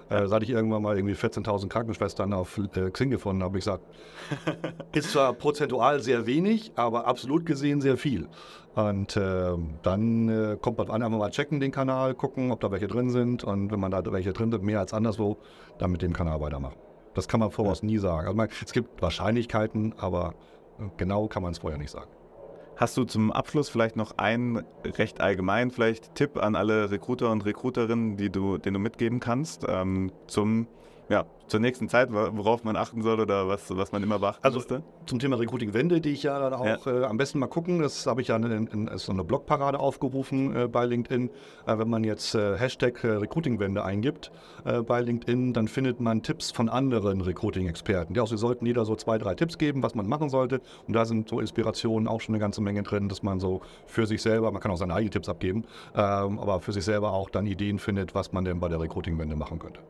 Äh, 0.09 0.27
seit 0.27 0.43
ich 0.43 0.51
irgendwann 0.51 0.83
mal 0.83 0.97
irgendwie 0.97 1.15
14.000 1.15 1.69
Krankenschwestern 1.69 2.33
auf 2.33 2.59
äh, 2.59 2.91
Xing 2.91 3.11
gefunden 3.11 3.43
habe, 3.43 3.59
ich 3.59 3.65
gesagt, 3.65 3.85
ist 4.93 5.13
zwar 5.13 5.33
prozentual 5.33 6.01
sehr 6.01 6.27
wenig, 6.27 6.73
aber 6.77 7.07
absolut 7.07 7.47
gesehen 7.47 7.81
sehr 7.81 7.97
viel. 7.97 8.29
Und 8.75 9.17
äh, 9.17 9.53
dann 9.83 10.59
kommt 10.63 10.79
man 10.79 10.91
an, 10.91 11.03
einfach 11.03 11.19
mal 11.19 11.31
checken 11.31 11.61
den 11.61 11.73
Kanal, 11.73 12.15
gucken, 12.15 12.51
ob 12.53 12.61
da 12.61 12.71
welche 12.71 12.87
drin 12.87 13.11
sind. 13.11 13.45
Und 13.45 13.71
wenn 13.71 13.81
man 13.81 13.91
da 13.91 14.03
welche 14.11 14.33
drin 14.33 14.51
sind, 14.51 14.63
mehr 14.63 14.81
als 14.81 14.95
anderswo, 14.95 15.37
dann 15.79 15.93
mit 15.93 16.01
dem 16.01 16.15
Kanal 16.15 16.41
weitermachen. 16.41 16.77
Das 17.15 17.29
kann 17.29 17.41
man 17.41 17.51
voraus 17.51 17.83
nie 17.83 17.99
sagen. 17.99 18.27
Also 18.27 18.37
man, 18.37 18.49
es 18.65 18.73
gibt 18.73 19.03
Wahrscheinlichkeiten, 19.03 19.95
aber 19.99 20.35
äh, 20.79 20.85
genau 20.97 21.29
kann 21.29 21.43
man 21.43 21.53
es 21.53 21.59
vorher 21.59 21.79
nicht 21.79 21.91
sagen. 21.91 22.11
Hast 22.77 22.97
du 22.97 23.05
zum 23.05 23.31
Abschluss 23.31 23.69
vielleicht 23.69 23.97
noch 23.97 24.19
einen 24.19 24.65
recht 24.85 25.21
allgemein 25.21 25.71
vielleicht 25.71 26.15
Tipp 26.15 26.37
an 26.37 26.57
alle 26.57 26.91
Recruiter 26.91 27.31
und 27.31 27.45
Recruiterinnen, 27.45 28.17
die 28.17 28.31
du, 28.31 28.59
den 28.59 28.75
du 28.75 28.81
mitgeben 28.81 29.21
kannst, 29.21 29.67
ähm, 29.69 30.11
zum 30.27 30.67
ja, 31.13 31.27
zur 31.47 31.61
nächsten 31.61 31.91
Zeit, 31.91 32.11
worauf 32.11 32.65
man 32.65 32.75
achten 32.75 33.03
soll 33.03 33.21
oder 33.21 33.47
was, 33.47 33.65
was 33.77 33.93
man 33.93 34.03
immer 34.03 34.19
beachten 34.19 34.43
Also 34.43 34.61
müsste? 34.61 34.83
zum 35.05 35.19
Thema 35.19 35.37
Recruiting-Wende, 35.39 36.01
die 36.01 36.13
ich 36.13 36.23
ja 36.23 36.39
dann 36.39 36.55
auch 36.55 36.87
Äh, 36.87 37.05
am 37.05 37.19
besten 37.19 37.39
mal 37.39 37.49
gucken, 37.49 37.81
das 37.81 38.07
habe 38.07 38.23
ich 38.23 38.29
ja 38.29 38.37
in, 38.37 38.67
in, 38.67 38.91
so 38.97 39.13
eine 39.13 39.23
Blogparade 39.23 39.79
aufgerufen 39.79 40.57
äh, 40.57 40.69
bei 40.69 40.87
LinkedIn. 40.87 41.29
Äh, 41.67 41.79
wenn 41.79 41.91
man 41.91 42.03
jetzt 42.03 42.35
äh, 42.35 42.57
Hashtag 42.57 43.05
äh, 43.05 43.09
Recruiting-Wende 43.09 43.85
eingibt 43.85 44.33
äh, 44.65 44.81
bei 44.81 45.03
LinkedIn, 45.03 45.53
dann 45.53 45.69
findet 45.69 46.01
man 46.01 46.23
Tipps 46.23 46.51
von 46.51 46.71
anderen 46.71 47.21
Recruiting-Experten. 47.21 48.15
Ja, 48.15 48.25
sie 48.25 48.39
sollten 48.39 48.65
jeder 48.65 48.87
so 48.87 48.97
zwei, 48.97 49.19
drei 49.19 49.35
Tipps 49.35 49.59
geben, 49.59 49.83
was 49.83 49.95
man 49.95 50.09
machen 50.09 50.31
sollte. 50.31 50.63
Und 50.87 50.95
da 50.95 51.05
sind 51.05 51.29
so 51.29 51.41
Inspirationen 51.41 52.09
auch 52.09 52.23
schon 52.23 52.35
eine 52.35 52.41
ganze 52.41 52.63
Menge 52.63 52.85
drin, 52.85 53.11
dass 53.11 53.23
man 53.23 53.39
so 53.39 53.61
für 53.85 54.07
sich 54.07 54.23
selber, 54.23 54.51
man 54.51 54.63
kann 54.63 54.71
auch 54.71 54.79
seine 54.79 54.95
eigenen 54.95 55.11
Tipps 55.11 55.29
abgeben, 55.29 55.65
ähm, 55.95 56.39
aber 56.39 56.63
für 56.63 56.73
sich 56.73 56.87
selber 56.87 57.13
auch 57.13 57.29
dann 57.29 57.45
Ideen 57.45 57.79
findet, 57.79 58.15
was 58.15 58.33
man 58.33 58.47
denn 58.47 58.61
bei 58.61 58.71
der 58.71 58.81
Recruiting-Wende 58.81 59.37
machen 59.37 59.59
könnte. 59.59 59.81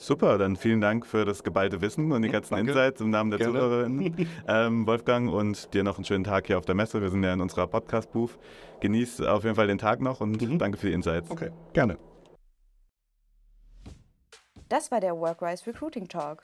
Super, 0.00 0.38
dann 0.38 0.56
vielen 0.56 0.80
Dank 0.80 1.04
für 1.06 1.24
das 1.24 1.42
geballte 1.42 1.80
Wissen 1.80 2.12
und 2.12 2.22
die 2.22 2.28
ganzen 2.32 2.54
Danke. 2.54 2.70
Insights 2.70 3.00
im 3.00 3.10
Namen 3.10 3.30
der 3.30 3.38
Gerne. 3.40 3.52
Zuhörerinnen. 3.54 4.28
ähm, 4.48 4.86
Wolfgang 4.86 5.30
und 5.30 5.74
dir 5.74 5.82
noch 5.82 5.96
einen 5.98 6.04
schönen 6.04 6.24
Tag 6.24 6.46
hier 6.46 6.56
auf 6.56 6.64
der 6.64 6.74
Messe. 6.76 7.00
Wir 7.02 7.10
sind 7.10 7.22
ja 7.24 7.32
in 7.32 7.40
unserer 7.40 7.66
Podcast-Booth. 7.66 8.38
Genieß 8.80 9.20
auf 9.22 9.42
jeden 9.44 9.56
Fall 9.56 9.66
den 9.66 9.78
Tag 9.78 10.00
noch 10.00 10.20
und 10.20 10.40
Mhm. 10.40 10.58
danke 10.58 10.78
für 10.78 10.86
die 10.86 10.92
Insights. 10.92 11.30
Okay, 11.30 11.50
gerne. 11.72 11.98
Das 14.68 14.90
war 14.90 15.00
der 15.00 15.16
Workrise 15.16 15.66
Recruiting 15.66 16.08
Talk. 16.08 16.42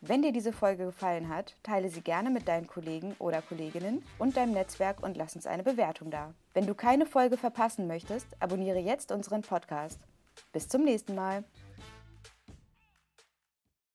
Wenn 0.00 0.22
dir 0.22 0.32
diese 0.32 0.52
Folge 0.52 0.86
gefallen 0.86 1.28
hat, 1.28 1.56
teile 1.62 1.90
sie 1.90 2.00
gerne 2.00 2.30
mit 2.30 2.48
deinen 2.48 2.66
Kollegen 2.66 3.14
oder 3.18 3.42
Kolleginnen 3.42 4.02
und 4.18 4.34
deinem 4.36 4.52
Netzwerk 4.54 5.02
und 5.02 5.16
lass 5.16 5.36
uns 5.36 5.46
eine 5.46 5.62
Bewertung 5.62 6.10
da. 6.10 6.32
Wenn 6.54 6.66
du 6.66 6.74
keine 6.74 7.04
Folge 7.04 7.36
verpassen 7.36 7.86
möchtest, 7.86 8.26
abonniere 8.40 8.78
jetzt 8.78 9.12
unseren 9.12 9.42
Podcast. 9.42 10.00
Bis 10.52 10.68
zum 10.68 10.84
nächsten 10.84 11.14
Mal. 11.14 11.44